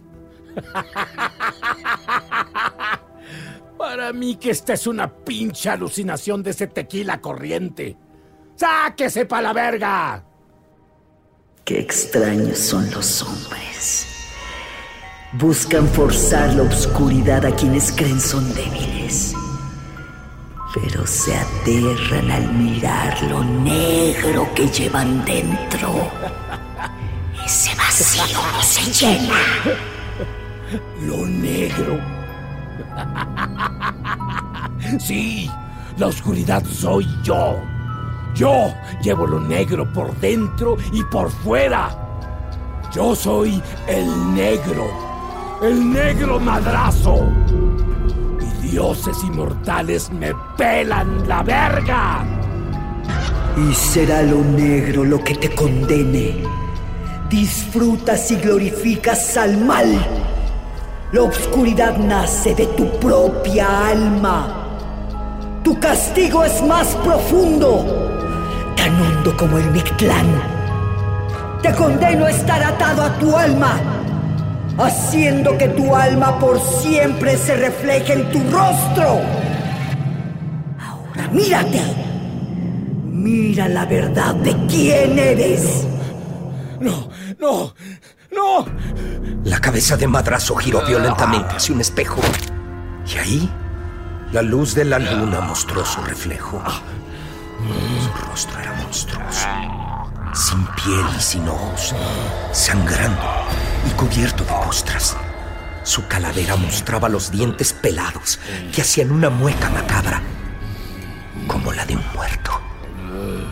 Para 3.78 4.13
mí 4.13 4.36
que 4.36 4.52
esta 4.52 4.74
es 4.74 4.86
una 4.86 5.12
pinche 5.12 5.69
alucinación 5.69 6.43
de 6.43 6.52
ese 6.52 6.67
tequila 6.67 7.19
corriente. 7.19 7.97
¡Sáquese 8.56 9.26
pa' 9.26 9.41
la 9.41 9.54
verga! 9.54 10.24
Qué 11.65 11.80
extraños 11.80 12.60
son 12.60 12.89
los 12.91 13.24
hombres. 13.24 14.08
Buscan 15.34 15.88
forzar 15.88 16.54
la 16.54 16.63
oscuridad 16.63 17.43
a 17.45 17.56
quienes 17.56 17.91
creen 17.91 18.19
son 18.19 18.54
débiles. 18.54 19.34
Pero 20.76 21.08
se 21.08 21.36
aterran 21.36 22.30
al 22.30 22.54
mirar 22.54 23.24
lo 23.24 23.43
negro 23.43 24.47
que 24.54 24.67
llevan 24.67 25.26
dentro. 25.26 26.12
No 28.02 28.64
se 28.64 28.92
llena. 28.92 29.36
Lo 31.02 31.28
negro. 31.28 32.00
Sí, 35.00 35.50
la 35.98 36.08
oscuridad 36.08 36.64
soy 36.66 37.08
yo. 37.24 37.58
Yo 38.34 38.74
llevo 39.04 39.28
lo 39.28 39.40
negro 39.40 39.86
por 39.94 40.16
dentro 40.20 40.78
y 40.92 41.04
por 41.04 41.30
fuera. 41.30 41.96
Yo 42.92 43.16
soy 43.16 43.62
el 43.88 44.34
negro. 44.34 44.88
El 45.62 45.94
negro 45.94 46.40
madrazo. 46.40 47.30
Y 48.42 48.70
dioses 48.70 49.24
inmortales 49.24 50.12
me 50.12 50.34
pelan 50.58 51.28
la 51.28 51.44
verga. 51.44 52.26
Y 53.56 53.72
será 53.76 54.24
lo 54.24 54.44
negro 54.44 55.06
lo 55.06 55.24
que 55.24 55.36
te 55.36 55.54
condene. 55.54 56.44
Disfrutas 57.32 58.30
y 58.30 58.36
glorificas 58.36 59.38
al 59.38 59.56
mal. 59.56 59.88
La 61.13 61.22
oscuridad 61.22 61.96
nace 61.96 62.54
de 62.54 62.67
tu 62.67 62.91
propia 63.00 63.88
alma. 63.88 64.67
Tu 65.63 65.80
castigo 65.80 66.44
es 66.44 66.62
más 66.62 66.88
profundo, 67.06 67.86
tan 68.76 69.02
hondo 69.02 69.38
como 69.38 69.58
el 69.60 69.72
Mictlán. 69.72 70.28
Te 71.62 71.74
condeno 71.74 72.26
a 72.26 72.32
estar 72.32 72.62
atado 72.62 73.02
a 73.02 73.17
tu 73.17 73.34
alma, 73.38 73.80
haciendo 74.78 75.58
que 75.58 75.70
tu 75.70 75.96
alma 75.96 76.38
por 76.38 76.60
siempre 76.60 77.38
se 77.38 77.56
refleje 77.56 78.12
en 78.12 78.30
tu 78.30 78.39
rostro. 78.52 79.22
Ahora 80.78 81.30
mírate. 81.32 81.80
Mira 83.06 83.70
la 83.70 83.86
verdad 83.86 84.36
de 84.36 84.54
quién 84.67 85.17
eres. 85.17 85.88
No, 87.41 87.73
no. 88.32 88.65
La 89.43 89.60
cabeza 89.60 89.97
de 89.97 90.08
madrazo 90.08 90.56
giró 90.56 90.86
violentamente 90.86 91.56
hacia 91.56 91.73
un 91.73 91.82
espejo. 91.82 92.21
Y 93.08 93.17
ahí, 93.17 93.51
la 94.32 94.43
luz 94.43 94.75
de 94.75 94.86
la 94.86 94.99
luna 94.99 95.41
mostró 95.41 95.84
su 95.84 96.01
reflejo. 96.04 96.62
Su 98.04 98.27
rostro 98.27 98.60
era 98.60 98.73
monstruoso, 98.73 99.47
sin 100.34 100.65
piel 100.67 101.06
y 101.17 101.21
sin 101.21 101.47
ojos, 101.47 101.95
sangrando, 102.51 103.23
y 103.88 103.91
cubierto 103.91 104.43
de 104.43 104.54
costras. 104.63 105.17
Su 105.84 106.08
calavera 106.08 106.56
mostraba 106.56 107.10
los 107.10 107.32
dientes 107.32 107.73
pelados 107.73 108.39
que 108.71 108.84
hacían 108.84 109.12
una 109.12 109.32
mueca 109.32 109.69
macabra, 109.71 110.21
como 111.47 111.73
la 111.73 111.86
de 111.86 111.95
un 111.95 112.04
muerto. 112.13 112.70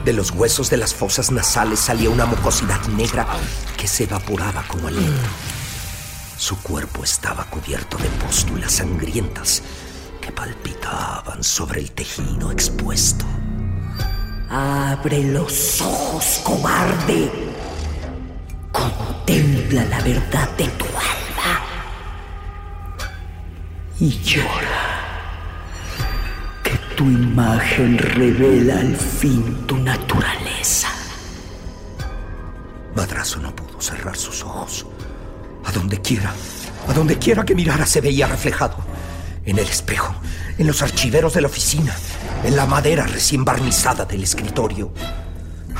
De 0.09 0.13
los 0.13 0.31
huesos 0.31 0.71
de 0.71 0.77
las 0.77 0.95
fosas 0.95 1.29
nasales 1.29 1.79
salía 1.79 2.09
una 2.09 2.25
mucosidad 2.25 2.83
negra 2.87 3.27
que 3.77 3.87
se 3.87 4.05
evaporaba 4.05 4.63
como 4.67 4.87
aliento. 4.87 5.29
Su 6.35 6.57
cuerpo 6.63 7.03
estaba 7.03 7.43
cubierto 7.43 7.95
de 7.97 8.09
pústulas 8.25 8.71
sangrientas 8.71 9.61
que 10.19 10.31
palpitaban 10.31 11.43
sobre 11.43 11.81
el 11.81 11.91
tejido 11.91 12.51
expuesto. 12.51 13.23
Abre 14.49 15.25
los 15.25 15.79
ojos, 15.79 16.41
cobarde. 16.43 17.31
Contempla 18.71 19.85
la 19.85 20.01
verdad 20.01 20.49
de 20.57 20.69
tu 20.69 20.85
alma. 20.85 21.65
Y 23.99 24.09
llora. 24.23 24.88
Tu 26.99 27.05
imagen 27.05 27.97
revela 27.97 28.77
al 28.81 28.93
fin 28.93 29.65
tu 29.65 29.77
naturaleza. 29.77 30.89
Madrazo 32.93 33.39
no 33.39 33.55
pudo 33.55 33.79
cerrar 33.79 34.17
sus 34.17 34.43
ojos. 34.43 34.85
A 35.63 35.71
donde 35.71 36.01
quiera, 36.01 36.33
a 36.89 36.91
donde 36.91 37.17
quiera 37.17 37.45
que 37.45 37.55
mirara 37.55 37.85
se 37.85 38.01
veía 38.01 38.27
reflejado. 38.27 38.75
En 39.45 39.57
el 39.57 39.65
espejo, 39.65 40.13
en 40.57 40.67
los 40.67 40.81
archiveros 40.81 41.33
de 41.35 41.39
la 41.39 41.47
oficina, 41.47 41.95
en 42.43 42.57
la 42.57 42.65
madera 42.65 43.07
recién 43.07 43.45
barnizada 43.45 44.03
del 44.03 44.23
escritorio. 44.23 44.91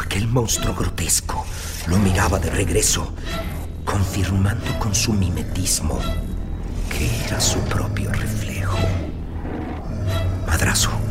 Aquel 0.01 0.25
monstruo 0.25 0.73
grotesco 0.73 1.45
lo 1.87 1.97
miraba 1.97 2.39
de 2.39 2.49
regreso, 2.49 3.11
confirmando 3.83 4.79
con 4.79 4.95
su 4.95 5.11
mimetismo 5.11 5.99
que 6.89 7.25
era 7.25 7.41
su 7.41 7.59
propio 7.63 8.09
reflejo. 8.13 8.77
Madrazo 10.47 11.08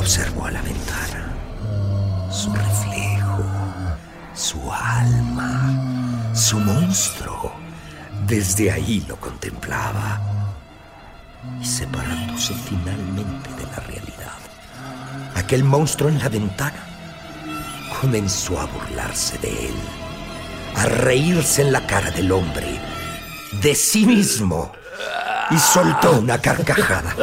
observó 0.00 0.46
a 0.46 0.50
la 0.50 0.62
ventana. 0.62 1.36
Su 2.30 2.52
reflejo, 2.54 3.44
su 4.34 4.72
alma, 4.72 6.32
su 6.34 6.58
monstruo. 6.58 7.52
Desde 8.26 8.70
ahí 8.70 9.04
lo 9.06 9.16
contemplaba 9.16 10.20
y 11.60 11.64
separándose 11.64 12.54
finalmente 12.54 13.50
de 13.50 13.64
la 13.64 13.80
realidad. 13.86 14.38
Aquel 15.34 15.64
monstruo 15.64 16.08
en 16.08 16.18
la 16.18 16.30
ventana 16.30 16.82
comenzó 18.00 18.58
a 18.58 18.64
burlarse 18.66 19.36
de 19.38 19.68
él, 19.68 19.74
a 20.76 20.86
reírse 20.86 21.60
en 21.60 21.72
la 21.72 21.86
cara 21.86 22.10
del 22.10 22.32
hombre, 22.32 22.80
de 23.60 23.74
sí 23.74 24.06
mismo, 24.06 24.72
y 25.50 25.58
soltó 25.58 26.12
una 26.20 26.38
carcajada. 26.38 27.14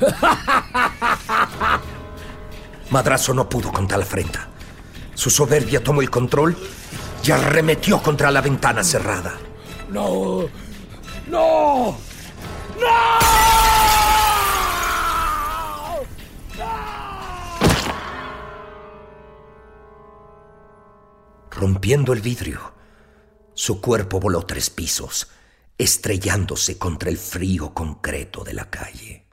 Madrazo 2.90 3.34
no 3.34 3.48
pudo 3.48 3.72
contra 3.72 3.98
la 3.98 4.04
afrenta. 4.04 4.48
Su 5.14 5.30
soberbia 5.30 5.82
tomó 5.82 6.02
el 6.02 6.10
control 6.10 6.56
y 7.24 7.30
arremetió 7.30 8.02
contra 8.02 8.30
la 8.30 8.40
ventana 8.40 8.84
cerrada. 8.84 9.34
No, 9.90 10.42
no, 11.28 11.96
no. 12.78 13.16
Rompiendo 21.50 22.12
el 22.12 22.20
vidrio, 22.20 22.74
su 23.54 23.80
cuerpo 23.80 24.20
voló 24.20 24.42
tres 24.42 24.68
pisos, 24.68 25.30
estrellándose 25.78 26.76
contra 26.76 27.08
el 27.08 27.16
frío 27.16 27.72
concreto 27.72 28.44
de 28.44 28.52
la 28.52 28.68
calle, 28.68 29.25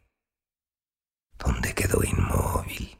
donde 1.45 1.73
quedó 1.73 2.03
inmóvil, 2.03 2.97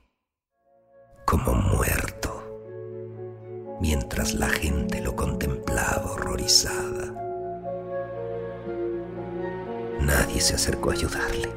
como 1.25 1.53
muerto, 1.53 2.43
mientras 3.82 4.34
la 4.34 4.49
gente 4.49 5.01
lo 5.01 5.15
contemplaba 5.15 6.12
horrorizada. 6.12 7.13
Nadie 10.01 10.41
se 10.41 10.56
acercó 10.56 10.89
a 10.89 10.93
ayudarle, 10.93 11.49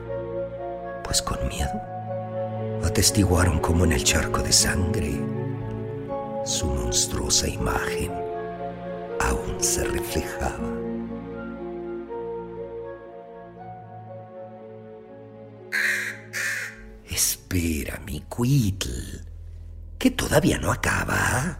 pues 1.02 1.22
con 1.22 1.46
miedo 1.48 1.80
atestiguaron 2.84 3.58
como 3.58 3.84
en 3.84 3.92
el 3.92 4.04
charco 4.04 4.42
de 4.42 4.52
sangre 4.52 5.20
su 6.44 6.66
monstruosa 6.66 7.48
imagen 7.48 8.12
aún 9.20 9.56
se 9.58 9.82
reflejaba. 9.84 10.56
Espera, 17.56 17.98
mi 18.04 18.20
Quitl, 18.20 19.24
que 19.98 20.10
todavía 20.10 20.58
no 20.58 20.70
acaba. 20.70 21.58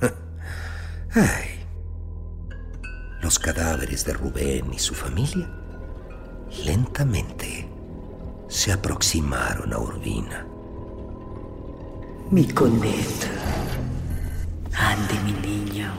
Ay. 1.14 1.66
Los 3.20 3.38
cadáveres 3.38 4.06
de 4.06 4.14
Rubén 4.14 4.72
y 4.72 4.78
su 4.78 4.94
familia 4.94 5.46
lentamente 6.64 7.68
se 8.48 8.72
aproximaron 8.72 9.74
a 9.74 9.78
Urbina. 9.78 10.46
Mi 12.30 12.48
Colette. 12.48 13.28
Ande, 14.72 15.20
mi 15.22 15.32
niño. 15.34 15.92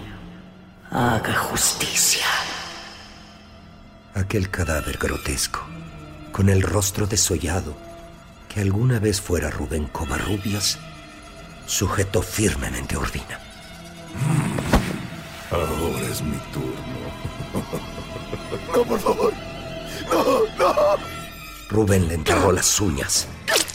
Haga 0.89 1.35
justicia. 1.35 2.25
Aquel 4.15 4.49
cadáver 4.49 4.97
grotesco, 4.97 5.59
con 6.31 6.49
el 6.49 6.63
rostro 6.63 7.05
desollado, 7.05 7.90
que 8.51 8.59
alguna 8.59 8.99
vez 8.99 9.21
fuera 9.21 9.49
Rubén 9.49 9.85
Covarrubias, 9.85 10.77
sujetó 11.65 12.21
firmemente 12.21 12.95
a 12.95 12.99
Urbina. 12.99 13.39
Ahora 15.49 16.07
es 16.11 16.21
mi 16.21 16.37
turno. 16.51 16.75
No, 18.75 18.83
por 18.87 18.99
favor. 18.99 19.33
No, 20.09 20.23
no. 20.57 20.75
Rubén 21.69 22.09
le 22.09 22.15
entregó 22.15 22.51
las 22.51 22.81
uñas 22.81 23.27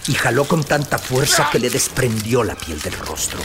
y 0.08 0.14
jaló 0.14 0.44
con 0.44 0.62
tanta 0.62 0.98
fuerza 0.98 1.48
que 1.50 1.58
le 1.58 1.70
desprendió 1.70 2.44
la 2.44 2.54
piel 2.54 2.78
del 2.82 2.98
rostro. 2.98 3.40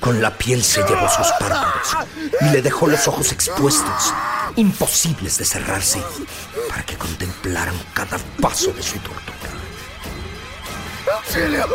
Con 0.00 0.22
la 0.22 0.36
piel 0.36 0.64
se 0.64 0.82
llevó 0.84 1.06
sus 1.10 1.26
párpados 1.38 1.96
y 2.40 2.44
le 2.46 2.62
dejó 2.62 2.86
los 2.86 3.06
ojos 3.08 3.30
expuestos, 3.32 4.14
imposibles 4.56 5.36
de 5.36 5.44
cerrarse, 5.44 6.02
para 6.70 6.82
que 6.84 6.96
contemplaran 6.96 7.74
cada 7.92 8.16
paso 8.40 8.72
de 8.72 8.82
su 8.82 8.98
tortura. 9.00 9.45
¡Auxilio! 11.12 11.66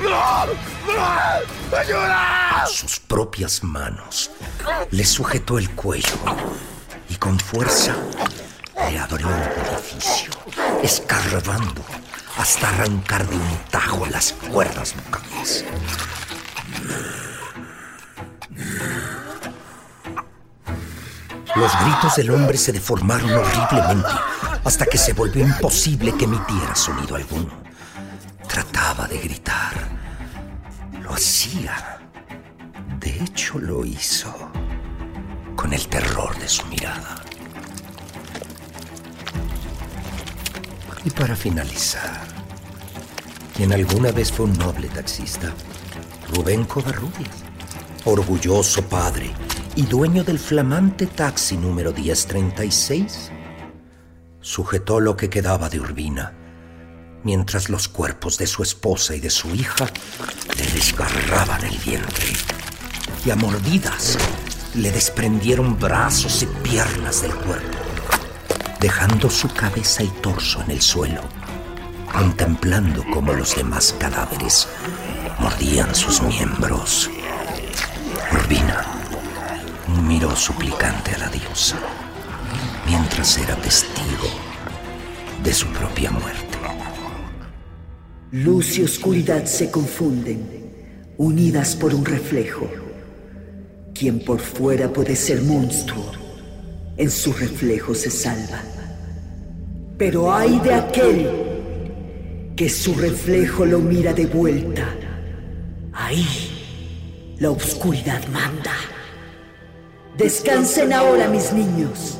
¡No! 0.00 0.46
¡No! 0.86 1.76
¡Ayuda! 1.76 2.66
Sus 2.66 2.98
propias 3.00 3.62
manos 3.62 4.30
le 4.90 5.04
sujetó 5.04 5.58
el 5.58 5.70
cuello 5.70 6.16
y 7.08 7.16
con 7.16 7.38
fuerza 7.38 7.94
le 8.90 8.98
abrió 8.98 9.26
un 9.26 9.34
orificio, 9.34 10.32
escarbando 10.82 11.82
hasta 12.38 12.68
arrancar 12.70 13.26
de 13.28 13.36
un 13.36 13.58
tajo 13.70 14.06
las 14.06 14.32
cuerdas 14.32 14.94
vocales. 14.96 15.64
Los 21.54 21.72
gritos 21.80 22.16
del 22.16 22.30
hombre 22.30 22.58
se 22.58 22.72
deformaron 22.72 23.32
horriblemente 23.32 24.08
hasta 24.64 24.86
que 24.86 24.98
se 24.98 25.12
volvió 25.12 25.44
imposible 25.46 26.12
que 26.16 26.24
emitiera 26.24 26.74
sonido 26.74 27.14
alguno. 27.14 27.64
De 28.84 29.18
gritar. 29.18 29.72
Lo 31.02 31.14
hacía. 31.14 31.98
De 33.00 33.22
hecho, 33.22 33.58
lo 33.58 33.84
hizo. 33.84 34.32
Con 35.56 35.72
el 35.72 35.88
terror 35.88 36.38
de 36.38 36.48
su 36.48 36.64
mirada. 36.66 37.16
Y 41.04 41.10
para 41.10 41.34
finalizar, 41.34 42.22
quien 43.56 43.72
alguna 43.72 44.12
vez 44.12 44.30
fue 44.30 44.46
un 44.46 44.52
noble 44.52 44.88
taxista, 44.88 45.52
Rubén 46.32 46.64
Covarrubias, 46.64 47.42
orgulloso 48.04 48.82
padre 48.88 49.32
y 49.76 49.82
dueño 49.82 50.24
del 50.24 50.38
flamante 50.38 51.06
taxi 51.06 51.56
número 51.56 51.92
1036, 51.92 53.32
sujetó 54.40 55.00
lo 55.00 55.16
que 55.16 55.28
quedaba 55.28 55.68
de 55.68 55.80
Urbina, 55.80 56.43
mientras 57.24 57.68
los 57.68 57.88
cuerpos 57.88 58.38
de 58.38 58.46
su 58.46 58.62
esposa 58.62 59.16
y 59.16 59.20
de 59.20 59.30
su 59.30 59.54
hija 59.54 59.86
le 60.56 60.66
desgarraban 60.66 61.64
el 61.64 61.76
vientre 61.78 62.32
y 63.24 63.30
a 63.30 63.36
mordidas 63.36 64.18
le 64.74 64.90
desprendieron 64.90 65.78
brazos 65.78 66.42
y 66.42 66.46
piernas 66.46 67.22
del 67.22 67.34
cuerpo, 67.34 67.78
dejando 68.80 69.30
su 69.30 69.48
cabeza 69.52 70.02
y 70.02 70.08
torso 70.08 70.62
en 70.62 70.72
el 70.72 70.82
suelo, 70.82 71.22
contemplando 72.12 73.04
cómo 73.12 73.32
los 73.32 73.56
demás 73.56 73.94
cadáveres 73.98 74.68
mordían 75.38 75.94
sus 75.94 76.20
miembros. 76.22 77.10
Urbina 78.32 78.84
miró 80.02 80.34
suplicante 80.36 81.14
a 81.14 81.18
la 81.18 81.28
diosa 81.28 81.76
mientras 82.86 83.38
era 83.38 83.54
testigo 83.56 84.28
de 85.42 85.54
su 85.54 85.66
propia 85.68 86.10
muerte. 86.10 86.43
Luz 88.34 88.78
y 88.78 88.82
oscuridad 88.82 89.44
se 89.44 89.70
confunden, 89.70 90.40
unidas 91.18 91.76
por 91.76 91.94
un 91.94 92.04
reflejo. 92.04 92.68
Quien 93.94 94.18
por 94.18 94.40
fuera 94.40 94.92
puede 94.92 95.14
ser 95.14 95.40
monstruo, 95.42 96.10
en 96.96 97.12
su 97.12 97.32
reflejo 97.32 97.94
se 97.94 98.10
salva. 98.10 98.60
Pero 99.96 100.34
hay 100.34 100.58
de 100.58 100.74
aquel 100.74 101.30
que 102.56 102.68
su 102.68 102.94
reflejo 102.94 103.64
lo 103.64 103.78
mira 103.78 104.12
de 104.12 104.26
vuelta. 104.26 104.92
Ahí 105.92 106.26
la 107.38 107.52
oscuridad 107.52 108.20
manda. 108.32 108.74
Descansen 110.18 110.92
ahora, 110.92 111.28
mis 111.28 111.52
niños. 111.52 112.18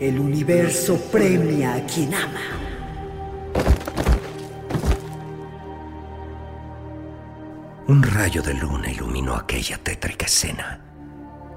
El 0.00 0.18
universo 0.18 0.96
premia 1.12 1.74
a 1.74 1.86
quien 1.86 2.12
ama. 2.12 2.61
Un 7.92 8.02
rayo 8.02 8.40
de 8.40 8.54
luna 8.54 8.90
iluminó 8.90 9.34
aquella 9.34 9.76
tétrica 9.76 10.24
escena 10.24 10.80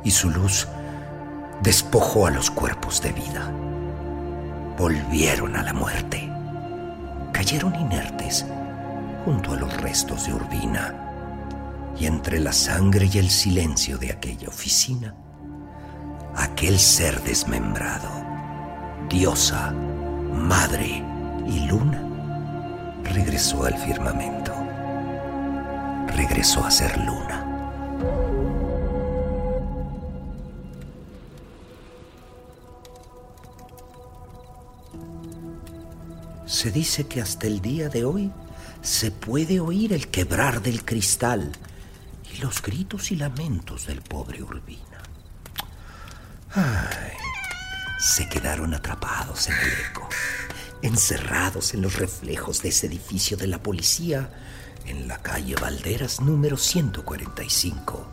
y 0.04 0.12
su 0.12 0.30
luz 0.30 0.68
despojó 1.64 2.28
a 2.28 2.30
los 2.30 2.52
cuerpos 2.52 3.02
de 3.02 3.14
vida. 3.14 3.50
Volvieron 4.78 5.56
a 5.56 5.64
la 5.64 5.72
muerte. 5.72 6.30
Cayeron 7.32 7.74
inertes 7.76 8.46
junto 9.24 9.54
a 9.54 9.56
los 9.56 9.82
restos 9.82 10.26
de 10.26 10.34
Urbina 10.34 10.94
y 11.98 12.06
entre 12.06 12.42
la 12.42 12.52
sangre 12.52 13.10
y 13.10 13.18
el 13.18 13.30
silencio 13.30 13.98
de 13.98 14.12
aquella 14.12 14.50
oficina, 14.50 15.16
aquel 16.36 16.80
ser 16.80 17.22
desmembrado, 17.22 18.10
diosa, 19.08 19.72
madre 19.72 21.02
y 21.48 21.62
luna, 21.62 22.04
regresó 23.06 23.64
al 23.64 23.78
firmamento. 23.78 24.55
Regresó 26.16 26.63
a 26.63 26.72
ser 26.72 26.97
luna. 26.97 27.41
Se 36.45 36.72
dice 36.72 37.05
que 37.07 37.22
hasta 37.22 37.47
el 37.47 37.61
día 37.61 37.89
de 37.89 38.05
hoy 38.05 38.32
se 38.82 39.11
puede 39.11 39.59
oír 39.59 39.91
el 39.91 40.07
quebrar 40.07 40.61
del 40.61 40.86
cristal 40.86 41.51
y 42.34 42.38
los 42.38 42.61
gritos 42.61 43.11
y 43.11 43.18
lamentos 43.18 43.86
del 43.86 44.01
pobre 44.01 44.41
Urbina. 44.41 45.03
Ay, 46.53 47.18
se 47.99 48.30
quedaron 48.30 48.74
atrapados 48.74 49.49
en 49.49 49.57
el 49.57 49.72
eco, 49.89 50.07
encerrados 50.82 51.74
en 51.74 51.82
los 51.82 51.95
reflejos 51.95 52.61
de 52.61 52.70
ese 52.70 52.88
edificio 52.88 53.36
de 53.36 53.47
la 53.47 53.61
policía 53.61 54.30
en 54.86 55.08
la 55.08 55.18
calle 55.20 55.56
Valderas 55.56 56.22
número 56.22 56.58
145, 56.58 58.08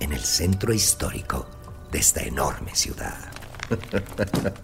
en 0.00 0.12
el 0.12 0.20
centro 0.20 0.72
histórico 0.72 1.46
de 1.90 1.98
esta 1.98 2.22
enorme 2.22 2.74
ciudad. 2.74 3.18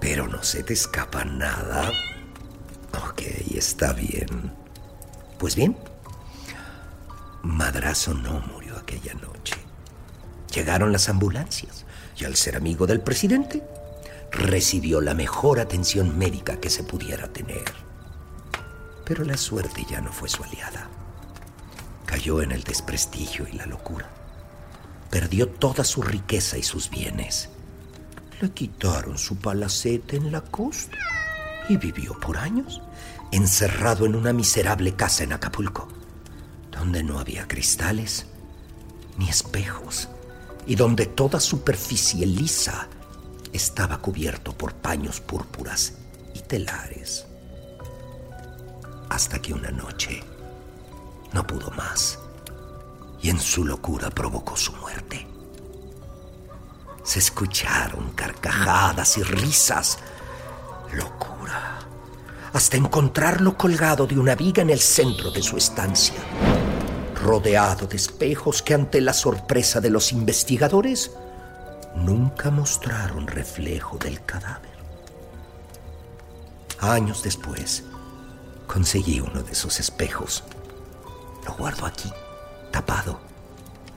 Pero 0.00 0.26
no 0.26 0.42
se 0.42 0.62
te 0.62 0.72
escapa 0.72 1.24
nada. 1.24 1.92
Ok, 3.08 3.22
está 3.54 3.92
bien. 3.92 4.52
Pues 5.38 5.54
bien, 5.56 5.76
Madrazo 7.42 8.14
no 8.14 8.40
murió 8.52 8.76
aquella 8.76 9.14
noche. 9.14 9.56
Llegaron 10.54 10.92
las 10.92 11.08
ambulancias 11.08 11.86
y 12.18 12.24
al 12.24 12.36
ser 12.36 12.56
amigo 12.56 12.86
del 12.86 13.00
presidente, 13.00 13.62
recibió 14.30 15.00
la 15.00 15.14
mejor 15.14 15.60
atención 15.60 16.18
médica 16.18 16.60
que 16.60 16.70
se 16.70 16.84
pudiera 16.84 17.28
tener. 17.28 17.89
Pero 19.04 19.24
la 19.24 19.36
suerte 19.36 19.84
ya 19.88 20.00
no 20.00 20.12
fue 20.12 20.28
su 20.28 20.42
aliada. 20.42 20.88
Cayó 22.06 22.42
en 22.42 22.52
el 22.52 22.62
desprestigio 22.62 23.46
y 23.48 23.56
la 23.56 23.66
locura. 23.66 24.08
Perdió 25.10 25.48
toda 25.48 25.84
su 25.84 26.02
riqueza 26.02 26.58
y 26.58 26.62
sus 26.62 26.90
bienes. 26.90 27.50
Le 28.40 28.50
quitaron 28.50 29.18
su 29.18 29.36
palacete 29.36 30.16
en 30.16 30.32
la 30.32 30.40
costa 30.40 30.98
y 31.68 31.76
vivió 31.76 32.18
por 32.18 32.38
años 32.38 32.80
encerrado 33.32 34.06
en 34.06 34.16
una 34.16 34.32
miserable 34.32 34.94
casa 34.94 35.24
en 35.24 35.32
Acapulco, 35.32 35.88
donde 36.70 37.02
no 37.02 37.18
había 37.18 37.46
cristales 37.46 38.26
ni 39.18 39.28
espejos 39.28 40.08
y 40.66 40.74
donde 40.74 41.06
toda 41.06 41.40
superficie 41.40 42.26
lisa 42.26 42.88
estaba 43.52 43.98
cubierto 43.98 44.56
por 44.56 44.74
paños 44.74 45.20
púrpuras 45.20 45.94
y 46.34 46.40
telares. 46.40 47.26
Hasta 49.20 49.38
que 49.38 49.52
una 49.52 49.70
noche 49.70 50.24
no 51.34 51.46
pudo 51.46 51.70
más 51.72 52.18
y 53.20 53.28
en 53.28 53.38
su 53.38 53.66
locura 53.66 54.08
provocó 54.08 54.56
su 54.56 54.72
muerte. 54.72 55.26
Se 57.04 57.18
escucharon 57.18 58.12
carcajadas 58.12 59.18
y 59.18 59.22
risas. 59.22 59.98
Locura. 60.94 61.80
Hasta 62.54 62.78
encontrarlo 62.78 63.58
colgado 63.58 64.06
de 64.06 64.18
una 64.18 64.34
viga 64.34 64.62
en 64.62 64.70
el 64.70 64.80
centro 64.80 65.30
de 65.30 65.42
su 65.42 65.58
estancia, 65.58 66.16
rodeado 67.22 67.86
de 67.86 67.96
espejos 67.96 68.62
que 68.62 68.72
ante 68.72 69.02
la 69.02 69.12
sorpresa 69.12 69.82
de 69.82 69.90
los 69.90 70.12
investigadores 70.12 71.10
nunca 71.94 72.50
mostraron 72.50 73.26
reflejo 73.26 73.98
del 73.98 74.24
cadáver. 74.24 74.80
Años 76.80 77.22
después, 77.22 77.84
conseguí 78.72 79.18
uno 79.18 79.42
de 79.42 79.50
esos 79.50 79.80
espejos. 79.80 80.44
Lo 81.44 81.54
guardo 81.54 81.86
aquí, 81.86 82.08
tapado, 82.70 83.20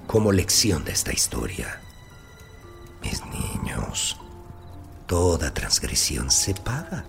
como 0.07 0.31
lección 0.31 0.83
de 0.83 0.93
esta 0.93 1.13
historia. 1.13 1.79
Mis 3.03 3.23
niños, 3.27 4.17
toda 5.05 5.53
transgresión 5.53 6.31
se 6.31 6.55
paga, 6.55 7.05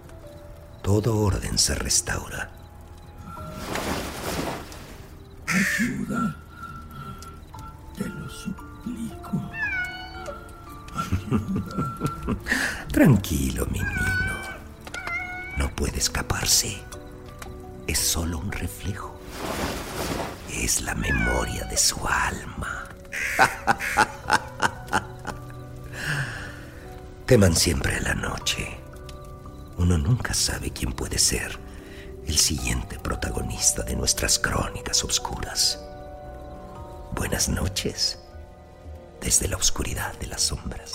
todo 0.83 1.19
orden 1.19 1.57
se 1.57 1.75
restaura. 1.75 2.51
Ayuda. 5.47 6.37
Te 7.97 8.07
lo 8.07 8.29
suplico. 8.29 9.41
Tranquilo, 12.93 13.65
mi 13.67 13.79
niño. 13.79 14.35
No 15.57 15.75
puede 15.75 15.99
escaparse. 15.99 16.83
Es 17.95 18.01
solo 18.01 18.39
un 18.39 18.51
reflejo. 18.51 19.15
Es 20.51 20.81
la 20.81 20.97
memoria 20.97 21.63
de 21.63 21.77
su 21.77 21.97
alma. 22.05 22.89
Teman 27.27 27.55
siempre 27.55 27.99
a 27.99 28.01
la 28.01 28.15
noche. 28.15 28.81
Uno 29.77 29.97
nunca 29.97 30.35
sabe 30.35 30.73
quién 30.73 30.93
puede 30.93 31.21
ser 31.21 31.57
el 32.27 32.37
siguiente 32.37 32.99
protagonista 32.99 33.85
de 33.85 33.95
nuestras 33.95 34.41
crónicas 34.41 35.05
oscuras. 35.05 35.79
Buenas 37.13 37.49
noches 37.49 38.19
desde 39.21 39.47
la 39.47 39.57
oscuridad 39.57 40.19
de 40.19 40.27
las 40.27 40.43
sombras. 40.43 40.95